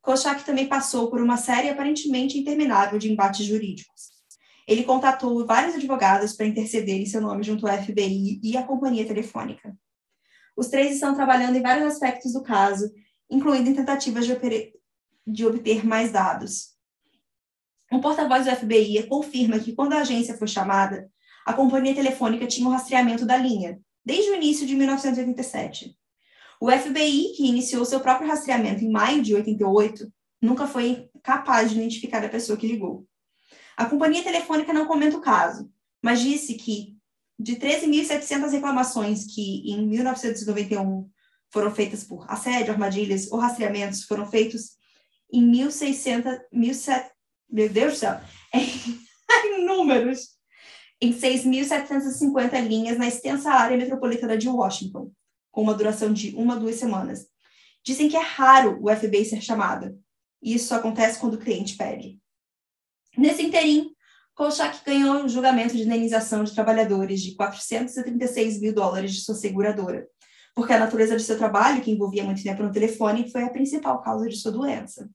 Kolchak 0.02 0.44
também 0.44 0.68
passou 0.68 1.08
por 1.08 1.18
uma 1.18 1.38
série 1.38 1.70
aparentemente 1.70 2.36
interminável 2.36 2.98
de 2.98 3.10
embates 3.10 3.46
jurídicos. 3.46 4.10
Ele 4.68 4.84
contatou 4.84 5.46
vários 5.46 5.76
advogados 5.76 6.34
para 6.34 6.44
interceder 6.44 7.00
em 7.00 7.06
seu 7.06 7.22
nome 7.22 7.42
junto 7.42 7.66
ao 7.66 7.74
FBI 7.74 8.38
e 8.42 8.54
à 8.54 8.62
companhia 8.64 9.06
telefônica. 9.06 9.74
Os 10.54 10.68
três 10.68 10.96
estão 10.96 11.14
trabalhando 11.14 11.56
em 11.56 11.62
vários 11.62 11.90
aspectos 11.90 12.34
do 12.34 12.42
caso, 12.42 12.92
incluindo 13.30 13.70
em 13.70 13.74
tentativas 13.74 14.26
de, 14.26 14.36
de 15.26 15.46
obter 15.46 15.86
mais 15.86 16.12
dados. 16.12 16.74
Um 17.90 17.98
porta-voz 17.98 18.44
do 18.44 18.54
FBI 18.54 19.04
confirma 19.04 19.58
que, 19.58 19.72
quando 19.72 19.94
a 19.94 20.02
agência 20.02 20.36
foi 20.36 20.48
chamada, 20.48 21.10
a 21.46 21.54
companhia 21.54 21.94
telefônica 21.94 22.46
tinha 22.46 22.68
um 22.68 22.72
rastreamento 22.72 23.24
da 23.24 23.38
linha, 23.38 23.80
desde 24.04 24.30
o 24.30 24.34
início 24.34 24.66
de 24.66 24.74
1987. 24.74 25.96
O 26.60 26.70
FBI, 26.70 27.32
que 27.36 27.46
iniciou 27.46 27.84
seu 27.84 28.00
próprio 28.00 28.28
rastreamento 28.28 28.84
em 28.84 28.90
maio 28.90 29.22
de 29.22 29.34
88, 29.34 30.12
nunca 30.42 30.66
foi 30.66 31.08
capaz 31.22 31.70
de 31.70 31.76
identificar 31.76 32.24
a 32.24 32.28
pessoa 32.28 32.58
que 32.58 32.66
ligou. 32.66 33.06
A 33.76 33.86
companhia 33.86 34.22
telefônica 34.22 34.72
não 34.72 34.86
comenta 34.86 35.16
o 35.16 35.22
caso, 35.22 35.70
mas 36.02 36.20
disse 36.20 36.54
que 36.54 36.96
de 37.38 37.56
13.700 37.56 38.50
reclamações 38.50 39.24
que 39.34 39.70
em 39.70 39.86
1991 39.86 41.08
foram 41.50 41.74
feitas 41.74 42.04
por 42.04 42.30
assédio, 42.30 42.72
armadilhas 42.72 43.32
ou 43.32 43.38
rastreamentos, 43.38 44.04
foram 44.04 44.26
feitos 44.26 44.72
em 45.32 45.50
1.600, 45.50 46.40
1.700, 46.54 47.10
meu 47.50 47.68
Deus 47.68 47.94
do 47.94 47.98
céu, 47.98 48.20
em 48.54 49.64
números, 49.64 50.39
em 51.00 51.12
6.750 51.12 52.60
linhas 52.66 52.98
na 52.98 53.08
extensa 53.08 53.50
área 53.50 53.76
metropolitana 53.76 54.36
de 54.36 54.48
Washington, 54.48 55.10
com 55.50 55.62
uma 55.62 55.74
duração 55.74 56.12
de 56.12 56.34
uma 56.36 56.54
a 56.54 56.58
duas 56.58 56.76
semanas. 56.76 57.26
Dizem 57.82 58.08
que 58.08 58.16
é 58.16 58.22
raro 58.22 58.78
o 58.82 58.94
FBI 58.94 59.24
ser 59.24 59.40
chamado, 59.40 59.98
e 60.42 60.54
isso 60.54 60.68
só 60.68 60.76
acontece 60.76 61.18
quando 61.18 61.34
o 61.34 61.38
cliente 61.38 61.76
pede. 61.76 62.18
Nesse 63.16 63.42
interim, 63.42 63.94
Kolchak 64.34 64.84
ganhou 64.84 65.16
um 65.16 65.28
julgamento 65.28 65.76
de 65.76 65.82
indenização 65.82 66.44
de 66.44 66.54
trabalhadores 66.54 67.20
de 67.20 67.34
436 67.34 68.60
mil 68.60 68.74
dólares 68.74 69.14
de 69.14 69.20
sua 69.22 69.34
seguradora, 69.34 70.06
porque 70.54 70.72
a 70.72 70.78
natureza 70.78 71.16
de 71.16 71.22
seu 71.22 71.38
trabalho, 71.38 71.82
que 71.82 71.90
envolvia 71.90 72.24
muito 72.24 72.42
tempo 72.42 72.62
no 72.62 72.72
telefone, 72.72 73.30
foi 73.30 73.44
a 73.44 73.50
principal 73.50 74.00
causa 74.02 74.28
de 74.28 74.36
sua 74.36 74.52
doença. 74.52 75.10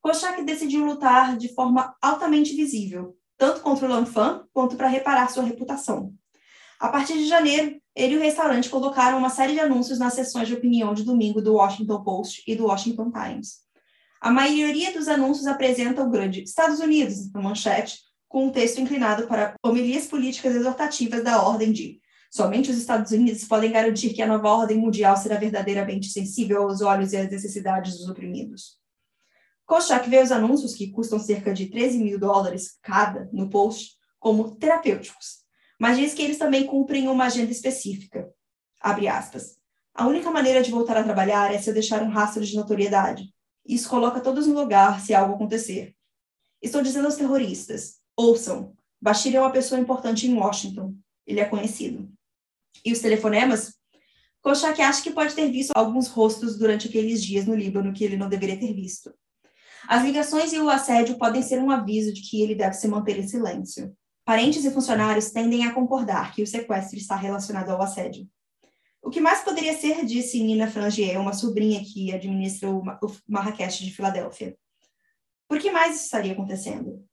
Kolchak 0.00 0.42
decidiu 0.44 0.84
lutar 0.84 1.36
de 1.36 1.54
forma 1.54 1.94
altamente 2.00 2.54
visível, 2.54 3.16
tanto 3.40 3.62
contra 3.62 3.86
o 3.86 3.90
Lanfan 3.90 4.44
quanto 4.52 4.76
para 4.76 4.86
reparar 4.86 5.30
sua 5.30 5.42
reputação. 5.42 6.12
A 6.78 6.88
partir 6.88 7.14
de 7.14 7.26
janeiro, 7.26 7.80
ele 7.96 8.14
e 8.14 8.18
o 8.18 8.20
restaurante 8.20 8.68
colocaram 8.68 9.16
uma 9.16 9.30
série 9.30 9.54
de 9.54 9.60
anúncios 9.60 9.98
nas 9.98 10.12
sessões 10.12 10.46
de 10.46 10.52
opinião 10.52 10.92
de 10.92 11.04
domingo 11.04 11.40
do 11.40 11.54
Washington 11.54 12.04
Post 12.04 12.42
e 12.46 12.54
do 12.54 12.66
Washington 12.66 13.10
Times. 13.10 13.60
A 14.20 14.30
maioria 14.30 14.92
dos 14.92 15.08
anúncios 15.08 15.46
apresenta 15.46 16.02
o 16.02 16.10
grande 16.10 16.42
Estados 16.42 16.80
Unidos 16.80 17.32
na 17.32 17.40
manchete, 17.40 18.00
com 18.28 18.44
um 18.44 18.52
texto 18.52 18.78
inclinado 18.78 19.26
para 19.26 19.54
homilias 19.64 20.06
políticas 20.06 20.54
exortativas 20.54 21.24
da 21.24 21.42
ordem 21.42 21.72
de 21.72 21.98
somente 22.30 22.70
os 22.70 22.76
Estados 22.76 23.10
Unidos 23.10 23.44
podem 23.44 23.72
garantir 23.72 24.12
que 24.12 24.20
a 24.20 24.26
nova 24.26 24.50
ordem 24.50 24.76
mundial 24.76 25.16
será 25.16 25.36
verdadeiramente 25.36 26.08
sensível 26.08 26.64
aos 26.64 26.82
olhos 26.82 27.14
e 27.14 27.16
às 27.16 27.30
necessidades 27.30 27.96
dos 27.96 28.08
oprimidos. 28.08 28.79
Kochak 29.70 30.10
vê 30.10 30.20
os 30.20 30.32
anúncios, 30.32 30.74
que 30.74 30.90
custam 30.90 31.20
cerca 31.20 31.54
de 31.54 31.66
13 31.66 31.98
mil 31.98 32.18
dólares 32.18 32.76
cada 32.82 33.28
no 33.32 33.48
post, 33.48 33.96
como 34.18 34.56
terapêuticos 34.56 35.40
mas 35.80 35.96
diz 35.96 36.12
que 36.12 36.20
eles 36.20 36.36
também 36.36 36.66
cumprem 36.66 37.08
uma 37.08 37.24
agenda 37.24 37.50
específica. 37.50 38.30
Abre 38.82 39.08
aspas. 39.08 39.56
A 39.94 40.06
única 40.06 40.30
maneira 40.30 40.62
de 40.62 40.70
voltar 40.70 40.94
a 40.98 41.02
trabalhar 41.02 41.54
é 41.54 41.58
se 41.58 41.70
eu 41.70 41.74
deixar 41.74 42.02
um 42.02 42.10
rastro 42.10 42.44
de 42.44 42.54
notoriedade. 42.54 43.32
Isso 43.66 43.88
coloca 43.88 44.20
todos 44.20 44.46
no 44.46 44.52
lugar 44.52 45.00
se 45.00 45.14
algo 45.14 45.34
acontecer. 45.34 45.96
Estou 46.60 46.82
dizendo 46.82 47.06
aos 47.06 47.16
terroristas: 47.16 47.94
ouçam, 48.14 48.76
Bashir 49.00 49.34
é 49.34 49.40
uma 49.40 49.50
pessoa 49.50 49.80
importante 49.80 50.26
em 50.26 50.34
Washington. 50.34 50.94
Ele 51.26 51.40
é 51.40 51.46
conhecido. 51.46 52.12
E 52.84 52.92
os 52.92 53.00
telefonemas? 53.00 53.72
Kochak 54.42 54.82
acha 54.82 55.02
que 55.02 55.10
pode 55.10 55.34
ter 55.34 55.50
visto 55.50 55.72
alguns 55.74 56.08
rostos 56.08 56.58
durante 56.58 56.88
aqueles 56.88 57.24
dias 57.24 57.46
no 57.46 57.54
Líbano 57.54 57.94
que 57.94 58.04
ele 58.04 58.18
não 58.18 58.28
deveria 58.28 58.60
ter 58.60 58.74
visto. 58.74 59.14
As 59.88 60.02
ligações 60.02 60.52
e 60.52 60.58
o 60.58 60.68
assédio 60.68 61.18
podem 61.18 61.42
ser 61.42 61.58
um 61.58 61.70
aviso 61.70 62.12
de 62.12 62.22
que 62.22 62.42
ele 62.42 62.54
deve 62.54 62.74
se 62.74 62.86
manter 62.86 63.18
em 63.18 63.26
silêncio. 63.26 63.94
Parentes 64.24 64.64
e 64.64 64.70
funcionários 64.70 65.30
tendem 65.30 65.66
a 65.66 65.74
concordar 65.74 66.32
que 66.34 66.42
o 66.42 66.46
sequestro 66.46 66.96
está 66.98 67.16
relacionado 67.16 67.70
ao 67.70 67.82
assédio. 67.82 68.28
O 69.02 69.10
que 69.10 69.20
mais 69.20 69.40
poderia 69.40 69.76
ser, 69.76 70.04
disse 70.04 70.42
Nina 70.42 70.70
Frangier, 70.70 71.18
uma 71.18 71.32
sobrinha 71.32 71.82
que 71.82 72.12
administra 72.12 72.70
o 72.70 72.82
Marrakech 73.26 73.84
de 73.84 73.90
Filadélfia. 73.90 74.56
Por 75.48 75.58
que 75.58 75.70
mais 75.70 75.96
isso 75.96 76.04
estaria 76.04 76.32
acontecendo? 76.32 77.04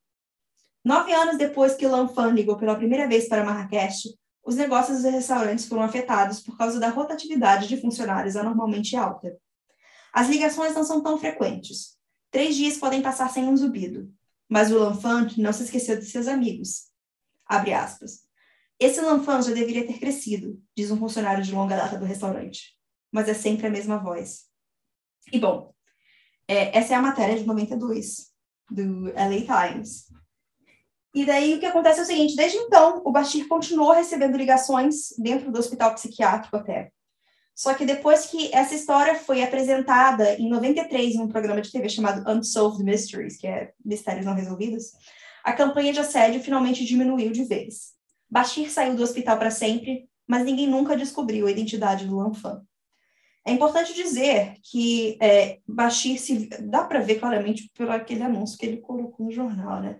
Nove 0.84 1.12
anos 1.12 1.36
depois 1.36 1.74
que 1.74 1.86
Lanfan 1.86 2.32
ligou 2.32 2.56
pela 2.56 2.76
primeira 2.76 3.08
vez 3.08 3.28
para 3.28 3.44
Marrakech, 3.44 4.16
os 4.44 4.54
negócios 4.54 5.02
dos 5.02 5.12
restaurantes 5.12 5.66
foram 5.66 5.82
afetados 5.82 6.40
por 6.40 6.56
causa 6.56 6.78
da 6.78 6.88
rotatividade 6.88 7.66
de 7.66 7.80
funcionários 7.80 8.36
anormalmente 8.36 8.96
alta. 8.96 9.36
As 10.12 10.28
ligações 10.28 10.74
não 10.74 10.84
são 10.84 11.02
tão 11.02 11.18
frequentes. 11.18 11.97
Três 12.30 12.56
dias 12.56 12.76
podem 12.76 13.02
passar 13.02 13.30
sem 13.30 13.44
um 13.44 13.56
zumbido. 13.56 14.12
Mas 14.48 14.72
o 14.72 14.78
Lanfan 14.78 15.28
não 15.36 15.52
se 15.52 15.64
esqueceu 15.64 15.98
de 15.98 16.06
seus 16.06 16.26
amigos. 16.26 16.88
Abre 17.46 17.72
aspas. 17.72 18.26
Esse 18.80 19.00
Lanfan 19.00 19.42
já 19.42 19.52
deveria 19.52 19.86
ter 19.86 19.98
crescido, 19.98 20.62
diz 20.76 20.90
um 20.90 20.96
funcionário 20.96 21.42
de 21.42 21.52
longa 21.52 21.76
data 21.76 21.98
do 21.98 22.04
restaurante. 22.04 22.76
Mas 23.10 23.28
é 23.28 23.34
sempre 23.34 23.66
a 23.66 23.70
mesma 23.70 23.98
voz. 23.98 24.46
E 25.32 25.38
bom, 25.38 25.74
é, 26.46 26.76
essa 26.76 26.94
é 26.94 26.96
a 26.96 27.02
matéria 27.02 27.36
de 27.36 27.44
92, 27.44 28.28
do 28.70 29.06
LA 29.12 29.40
Times. 29.44 30.06
E 31.14 31.24
daí 31.24 31.54
o 31.54 31.60
que 31.60 31.66
acontece 31.66 32.00
é 32.00 32.02
o 32.02 32.06
seguinte: 32.06 32.36
desde 32.36 32.58
então, 32.58 33.02
o 33.04 33.10
Bashir 33.10 33.48
continuou 33.48 33.92
recebendo 33.92 34.36
ligações 34.36 35.14
dentro 35.18 35.50
do 35.50 35.58
hospital 35.58 35.94
psiquiátrico 35.94 36.56
até. 36.56 36.92
Só 37.58 37.74
que 37.74 37.84
depois 37.84 38.26
que 38.26 38.54
essa 38.54 38.72
história 38.72 39.16
foi 39.16 39.42
apresentada 39.42 40.34
em 40.34 40.48
93 40.48 41.16
em 41.16 41.20
um 41.22 41.26
programa 41.26 41.60
de 41.60 41.72
TV 41.72 41.88
chamado 41.88 42.22
Unsolved 42.30 42.84
Mysteries, 42.84 43.36
que 43.36 43.48
é 43.48 43.72
Mistérios 43.84 44.24
Não 44.24 44.32
Resolvidos, 44.32 44.92
a 45.42 45.52
campanha 45.52 45.92
de 45.92 45.98
assédio 45.98 46.40
finalmente 46.40 46.84
diminuiu 46.84 47.32
de 47.32 47.42
vez. 47.42 47.94
Bashir 48.30 48.70
saiu 48.70 48.94
do 48.94 49.02
hospital 49.02 49.36
para 49.36 49.50
sempre, 49.50 50.08
mas 50.24 50.44
ninguém 50.44 50.68
nunca 50.68 50.96
descobriu 50.96 51.48
a 51.48 51.50
identidade 51.50 52.06
do 52.06 52.14
Lanfan. 52.14 52.62
É 53.44 53.50
importante 53.50 53.92
dizer 53.92 54.54
que 54.62 55.18
é, 55.20 55.58
Bashir 55.66 56.20
se 56.20 56.48
dá 56.60 56.84
para 56.84 57.00
ver 57.00 57.16
claramente 57.16 57.68
por 57.74 57.90
aquele 57.90 58.22
anúncio 58.22 58.56
que 58.56 58.66
ele 58.66 58.76
colocou 58.76 59.26
no 59.26 59.32
jornal, 59.32 59.80
né? 59.80 59.98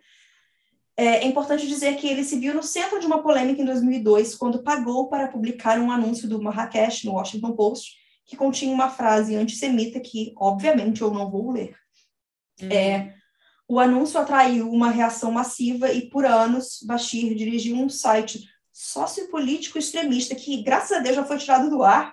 É, 0.99 1.19
é 1.19 1.27
importante 1.27 1.65
dizer 1.65 1.97
que 1.97 2.09
ele 2.09 2.25
se 2.25 2.37
viu 2.41 2.53
no 2.53 2.63
centro 2.63 2.99
de 2.99 3.07
uma 3.07 3.23
polêmica 3.23 3.63
em 3.63 3.65
2002, 3.65 4.35
quando 4.35 4.65
pagou 4.65 5.09
para 5.09 5.29
publicar 5.29 5.79
um 5.79 5.93
anúncio 5.93 6.29
do 6.29 6.43
Marrakech 6.43 7.07
no 7.07 7.13
Washington 7.13 7.53
Post, 7.53 7.97
que 8.27 8.37
continha 8.37 8.75
uma 8.75 8.91
frase 8.91 9.37
antissemita 9.37 10.01
que, 10.01 10.35
obviamente, 10.37 11.01
eu 11.01 11.13
não 11.13 11.31
vou 11.31 11.53
ler. 11.53 11.77
Hum. 12.61 12.69
É, 12.69 13.15
o 13.69 13.79
anúncio 13.79 14.19
atraiu 14.19 14.69
uma 14.69 14.91
reação 14.91 15.31
massiva 15.31 15.93
e, 15.93 16.11
por 16.11 16.27
anos, 16.27 16.81
Bashir 16.83 17.33
dirigiu 17.37 17.77
um 17.77 17.89
site 17.89 18.43
sociopolítico 18.73 19.79
extremista 19.79 20.35
que, 20.35 20.65
graças 20.65 20.99
a 20.99 21.01
Deus, 21.01 21.15
já 21.15 21.25
foi 21.25 21.39
tirado 21.39 21.71
do 21.71 21.85
ar, 21.85 22.13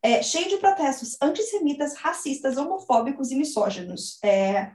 é, 0.00 0.22
cheio 0.22 0.48
de 0.48 0.56
protestos 0.58 1.16
antissemitas, 1.20 1.96
racistas, 1.96 2.56
homofóbicos 2.56 3.32
e 3.32 3.34
misóginos. 3.34 4.22
É, 4.22 4.70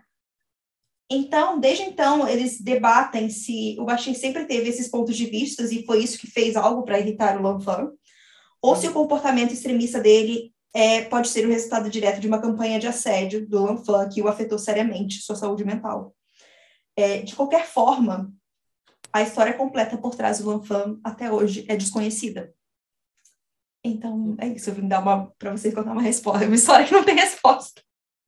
então, 1.09 1.59
desde 1.59 1.83
então, 1.83 2.27
eles 2.27 2.59
debatem 2.59 3.29
se 3.29 3.75
o 3.79 3.85
Bashir 3.85 4.17
sempre 4.17 4.45
teve 4.45 4.69
esses 4.69 4.87
pontos 4.87 5.15
de 5.15 5.25
vista 5.25 5.63
e 5.63 5.85
foi 5.85 6.03
isso 6.03 6.17
que 6.17 6.27
fez 6.27 6.55
algo 6.55 6.83
para 6.83 6.99
irritar 6.99 7.37
o 7.37 7.43
Lanfan, 7.43 7.91
ou 8.61 8.75
se 8.75 8.87
o 8.87 8.93
comportamento 8.93 9.53
extremista 9.53 9.99
dele 9.99 10.51
é, 10.73 11.03
pode 11.05 11.27
ser 11.29 11.45
o 11.45 11.49
resultado 11.49 11.89
direto 11.89 12.19
de 12.19 12.27
uma 12.27 12.41
campanha 12.41 12.79
de 12.79 12.87
assédio 12.87 13.47
do 13.47 13.63
Lanfan 13.63 14.09
que 14.09 14.21
o 14.21 14.27
afetou 14.27 14.57
seriamente 14.57 15.21
sua 15.21 15.35
saúde 15.35 15.63
mental. 15.63 16.15
É, 16.95 17.21
de 17.21 17.35
qualquer 17.35 17.65
forma, 17.65 18.33
a 19.13 19.21
história 19.21 19.53
completa 19.53 19.97
por 19.97 20.15
trás 20.15 20.39
do 20.39 20.49
Lanfan 20.49 20.99
até 21.03 21.31
hoje 21.31 21.65
é 21.69 21.75
desconhecida. 21.75 22.53
Então, 23.83 24.35
é 24.39 24.47
isso. 24.47 24.69
Eu 24.69 24.73
vim 24.73 24.87
dar 24.87 24.99
uma 24.99 25.27
para 25.37 25.51
vocês 25.51 25.73
contar 25.73 25.91
uma 25.91 26.01
resposta, 26.01 26.45
uma 26.45 26.55
história 26.55 26.85
que 26.85 26.93
não 26.93 27.03
tem 27.03 27.15
resposta. 27.15 27.84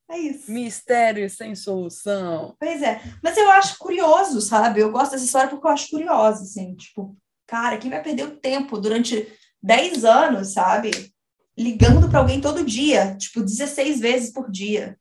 É 0.10 0.17
isso. 0.17 0.50
Mistério 0.52 1.30
sem 1.30 1.54
solução. 1.54 2.56
Pois 2.60 2.82
é. 2.82 3.02
Mas 3.22 3.38
eu 3.38 3.50
acho 3.52 3.78
curioso, 3.78 4.39
sabe? 4.39 4.80
Eu 4.80 4.91
gosto 4.91 5.12
dessa 5.12 5.26
história 5.26 5.50
porque 5.50 5.67
eu 5.67 5.72
acho 5.72 5.89
curiosa, 5.89 6.43
assim. 6.43 6.76
Tipo, 6.76 7.15
cara, 7.46 7.78
quem 7.78 7.91
vai 7.91 8.02
perder 8.02 8.24
o 8.24 8.38
tempo 8.38 8.78
durante 8.78 9.28
10 9.62 10.06
anos, 10.06 10.54
sabe? 10.54 10.91
Ligando 11.58 12.10
para 12.10 12.20
alguém 12.20 12.39
todo 12.39 12.63
dia, 12.63 13.15
tipo, 13.17 13.41
16 13.41 14.00
vezes 14.00 14.32
por 14.32 14.50
dia. 14.50 14.98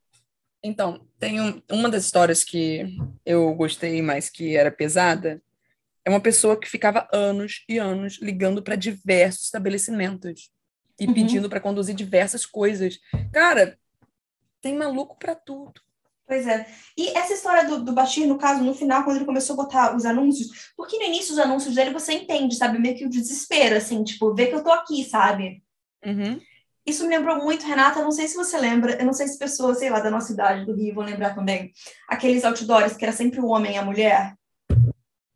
Então, 0.63 1.07
tem 1.19 1.39
um, 1.39 1.61
uma 1.71 1.89
das 1.89 2.03
histórias 2.03 2.43
que 2.43 2.97
eu 3.25 3.53
gostei, 3.53 4.01
mas 4.01 4.29
que 4.29 4.57
era 4.57 4.71
pesada, 4.71 5.41
é 6.03 6.09
uma 6.09 6.19
pessoa 6.19 6.59
que 6.59 6.69
ficava 6.69 7.07
anos 7.13 7.63
e 7.69 7.77
anos 7.77 8.19
ligando 8.21 8.61
para 8.61 8.75
diversos 8.75 9.45
estabelecimentos 9.45 10.49
e 10.99 11.05
uhum. 11.05 11.13
pedindo 11.13 11.49
para 11.49 11.59
conduzir 11.59 11.95
diversas 11.95 12.45
coisas. 12.45 12.97
Cara, 13.31 13.77
tem 14.61 14.75
maluco 14.75 15.17
para 15.17 15.35
tudo. 15.35 15.81
Pois 16.27 16.45
é. 16.45 16.67
E 16.97 17.07
essa 17.17 17.33
história 17.33 17.65
do, 17.65 17.81
do 17.85 17.93
Bashir, 17.93 18.27
no 18.27 18.37
caso, 18.37 18.61
no 18.61 18.73
final, 18.73 19.05
quando 19.05 19.15
ele 19.15 19.25
começou 19.25 19.53
a 19.53 19.63
botar 19.63 19.95
os 19.95 20.05
anúncios, 20.05 20.73
porque 20.75 20.97
no 20.97 21.05
início 21.05 21.31
os 21.31 21.39
anúncios 21.39 21.73
dele 21.73 21.91
você 21.91 22.13
entende, 22.13 22.55
sabe? 22.55 22.77
Meio 22.77 22.97
que 22.97 23.05
o 23.05 23.09
desespero, 23.09 23.77
assim, 23.77 24.03
tipo, 24.03 24.35
vê 24.35 24.47
que 24.47 24.55
eu 24.55 24.63
tô 24.63 24.69
aqui, 24.69 25.05
sabe? 25.05 25.63
Uhum. 26.05 26.37
Isso 26.85 27.03
me 27.03 27.15
lembrou 27.15 27.37
muito, 27.37 27.65
Renata, 27.65 28.01
não 28.01 28.11
sei 28.11 28.27
se 28.27 28.35
você 28.35 28.57
lembra, 28.57 28.97
eu 28.99 29.05
não 29.05 29.13
sei 29.13 29.27
se 29.27 29.39
pessoas, 29.39 29.79
sei 29.79 29.89
lá, 29.89 30.01
da 30.01 30.11
nossa 30.11 30.33
idade, 30.33 30.65
do 30.65 30.75
Rio, 30.75 30.95
vão 30.95 31.05
lembrar 31.05 31.33
também, 31.33 31.71
aqueles 32.09 32.43
outdoors 32.43 32.97
que 32.97 33.05
era 33.05 33.13
sempre 33.13 33.39
o 33.39 33.47
homem 33.47 33.75
e 33.75 33.77
a 33.77 33.85
mulher. 33.85 34.35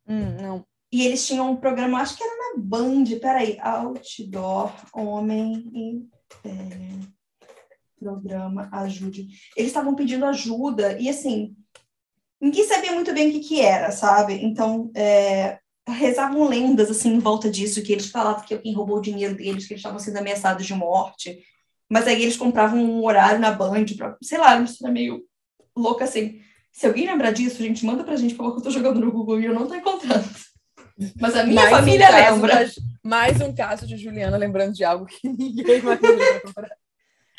Hum, 0.05 0.37
não. 0.41 0.65
E 0.91 1.05
eles 1.05 1.25
tinham 1.25 1.51
um 1.51 1.55
programa, 1.55 2.01
acho 2.01 2.17
que 2.17 2.23
era 2.23 2.35
na 2.35 2.61
Band, 2.61 3.05
peraí, 3.21 3.57
outdoor, 3.61 4.73
homem 4.93 5.71
e... 5.73 6.21
É 6.47 7.20
programa 8.01 8.67
Ajude. 8.71 9.27
Eles 9.55 9.69
estavam 9.69 9.93
pedindo 9.93 10.25
ajuda 10.25 10.99
e, 10.99 11.07
assim, 11.07 11.55
ninguém 12.41 12.65
sabia 12.65 12.91
muito 12.93 13.13
bem 13.13 13.29
o 13.29 13.31
que, 13.33 13.39
que 13.39 13.61
era, 13.61 13.91
sabe? 13.91 14.33
Então, 14.43 14.91
é, 14.95 15.59
rezavam 15.87 16.47
lendas, 16.47 16.89
assim, 16.89 17.13
em 17.13 17.19
volta 17.19 17.49
disso, 17.49 17.83
que 17.83 17.91
eles 17.91 18.09
falavam 18.09 18.43
que 18.43 18.55
alguém 18.55 18.73
roubou 18.73 18.97
o 18.97 19.01
dinheiro 19.01 19.35
deles, 19.35 19.67
que 19.67 19.73
eles 19.73 19.81
estavam 19.81 19.99
sendo 19.99 20.17
ameaçados 20.17 20.65
de 20.65 20.73
morte. 20.73 21.39
Mas 21.89 22.07
aí 22.07 22.21
eles 22.21 22.37
compravam 22.37 22.83
um 22.83 23.05
horário 23.05 23.39
na 23.39 23.51
Band, 23.51 23.85
pra, 23.97 24.17
sei 24.23 24.37
lá, 24.37 24.55
uma 24.55 24.65
história 24.65 24.93
meio 24.93 25.23
louca, 25.77 26.05
assim. 26.05 26.41
Se 26.71 26.87
alguém 26.87 27.05
lembrar 27.05 27.31
disso, 27.31 27.61
gente, 27.61 27.85
manda 27.85 28.03
pra 28.03 28.15
gente, 28.15 28.33
por 28.33 28.45
favor, 28.45 28.53
que 28.53 28.59
eu 28.59 28.63
tô 28.63 28.71
jogando 28.71 28.99
no 28.99 29.11
Google 29.11 29.39
e 29.39 29.45
eu 29.45 29.53
não 29.53 29.67
tô 29.67 29.75
encontrando. 29.75 30.27
Mas 31.19 31.35
a 31.35 31.43
minha 31.43 31.61
mais 31.61 31.69
família 31.69 32.09
um 32.09 32.35
lembra. 32.35 32.71
mais 33.03 33.41
um 33.41 33.53
caso 33.53 33.87
de 33.87 33.97
Juliana 33.97 34.37
lembrando 34.37 34.73
de 34.73 34.83
algo 34.83 35.05
que 35.05 35.27
ninguém 35.27 35.81
mais 35.81 35.99
lembra. 35.99 36.77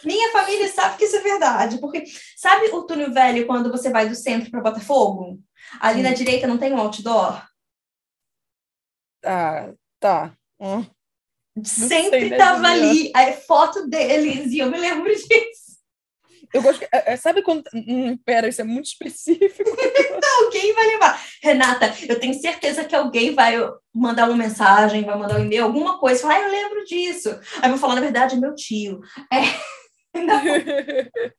Minha 0.04 0.32
família 0.32 0.68
sabe 0.68 0.98
que 0.98 1.04
isso 1.04 1.16
é 1.16 1.20
verdade, 1.20 1.78
porque 1.78 2.04
sabe 2.36 2.66
o 2.66 2.82
túnel 2.84 3.12
velho 3.12 3.46
quando 3.46 3.70
você 3.70 3.90
vai 3.90 4.08
do 4.08 4.14
centro 4.14 4.50
para 4.50 4.60
Botafogo? 4.60 5.38
Ali 5.80 6.00
hum. 6.00 6.04
na 6.04 6.12
direita 6.12 6.46
não 6.46 6.58
tem 6.58 6.72
um 6.72 6.78
outdoor? 6.78 7.42
Ah, 9.24 9.72
tá. 10.00 10.32
Hum. 10.60 10.84
Sempre 11.64 12.30
né, 12.30 12.36
tava 12.36 12.66
ali 12.66 13.12
a 13.14 13.32
foto 13.32 13.86
deles 13.86 14.52
e 14.52 14.58
eu 14.58 14.70
me 14.70 14.78
lembro 14.78 15.12
disso. 15.14 15.62
Eu 16.52 16.62
gosto. 16.62 16.82
É, 16.92 17.12
é, 17.12 17.16
sabe 17.16 17.42
quando. 17.42 17.64
Hum, 17.74 18.16
pera, 18.18 18.48
isso 18.48 18.60
é 18.60 18.64
muito 18.64 18.86
específico. 18.86 19.70
alguém 20.44 20.74
vai 20.74 20.86
levar. 20.86 21.22
Renata, 21.42 21.94
eu 22.08 22.18
tenho 22.20 22.34
certeza 22.34 22.84
que 22.84 22.94
alguém 22.94 23.34
vai 23.34 23.56
mandar 23.94 24.28
uma 24.28 24.36
mensagem, 24.36 25.04
vai 25.04 25.16
mandar 25.16 25.38
um 25.38 25.44
e-mail, 25.44 25.64
alguma 25.64 25.98
coisa. 25.98 26.20
Falar, 26.20 26.36
ah, 26.36 26.42
eu 26.42 26.50
lembro 26.50 26.84
disso. 26.84 27.30
Aí 27.60 27.64
eu 27.64 27.70
vou 27.70 27.78
falar, 27.78 27.94
na 27.94 28.00
verdade, 28.00 28.36
é 28.36 28.38
meu 28.38 28.54
tio. 28.54 29.00
É. 29.32 29.40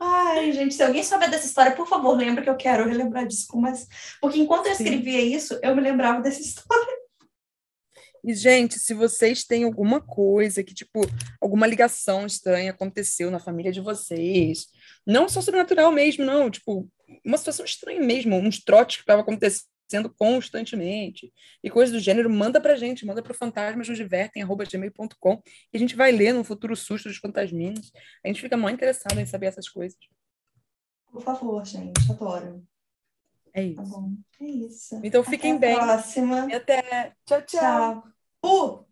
Ai, 0.00 0.52
gente, 0.52 0.74
se 0.74 0.82
alguém 0.82 1.02
souber 1.02 1.30
dessa 1.30 1.46
história, 1.46 1.72
por 1.72 1.86
favor, 1.86 2.16
lembra 2.16 2.42
que 2.42 2.50
eu 2.50 2.56
quero 2.56 2.88
relembrar 2.88 3.26
disso. 3.26 3.46
Mas... 3.54 3.86
Porque 4.20 4.40
enquanto 4.40 4.66
eu 4.66 4.72
escrevia 4.72 5.20
Sim. 5.20 5.34
isso, 5.34 5.58
eu 5.62 5.74
me 5.76 5.82
lembrava 5.82 6.20
dessa 6.20 6.40
história. 6.40 6.94
E, 8.24 8.34
gente, 8.34 8.78
se 8.78 8.94
vocês 8.94 9.44
têm 9.44 9.64
alguma 9.64 10.00
coisa 10.00 10.64
que, 10.64 10.72
tipo, 10.72 11.02
alguma 11.40 11.66
ligação 11.66 12.24
estranha 12.24 12.70
aconteceu 12.70 13.30
na 13.30 13.38
família 13.38 13.70
de 13.70 13.82
vocês, 13.82 14.66
não 15.06 15.28
só 15.28 15.42
sobrenatural 15.42 15.92
mesmo, 15.92 16.24
não, 16.24 16.50
tipo, 16.50 16.88
uma 17.24 17.36
situação 17.36 17.66
estranha 17.66 18.00
mesmo, 18.00 18.36
uns 18.36 18.64
trotes 18.64 18.96
que 18.96 19.02
estavam 19.02 19.22
acontecendo 19.22 19.73
acontecendo 19.84 20.12
constantemente 20.18 21.32
e 21.62 21.70
coisas 21.70 21.94
do 21.94 22.00
gênero, 22.00 22.28
manda 22.30 22.58
pra 22.60 22.74
gente, 22.76 23.06
manda 23.06 23.22
pro 23.22 23.34
fantasmasnosdivertem.gmail.com 23.34 25.42
e 25.72 25.76
a 25.76 25.78
gente 25.78 25.94
vai 25.94 26.10
ler 26.10 26.32
no 26.32 26.42
futuro 26.42 26.74
susto 26.74 27.08
dos 27.08 27.18
fantasminhos. 27.18 27.92
A 28.24 28.28
gente 28.28 28.40
fica 28.40 28.56
muito 28.56 28.76
interessado 28.76 29.18
em 29.18 29.26
saber 29.26 29.46
essas 29.46 29.68
coisas. 29.68 29.98
Por 31.12 31.22
favor, 31.22 31.64
gente, 31.64 32.10
adoro. 32.10 32.66
É 33.52 33.62
isso. 33.62 33.76
Tá 33.76 33.82
bom. 33.82 34.14
É 34.40 34.44
isso. 34.44 35.00
Então 35.04 35.22
fiquem 35.22 35.56
até 35.56 35.68
bem. 35.68 35.76
Próxima. 35.76 36.48
E 36.50 36.54
até. 36.54 37.12
Tchau, 37.24 37.40
tchau. 37.42 37.60
Tchau. 37.60 38.02
Uh! 38.44 38.82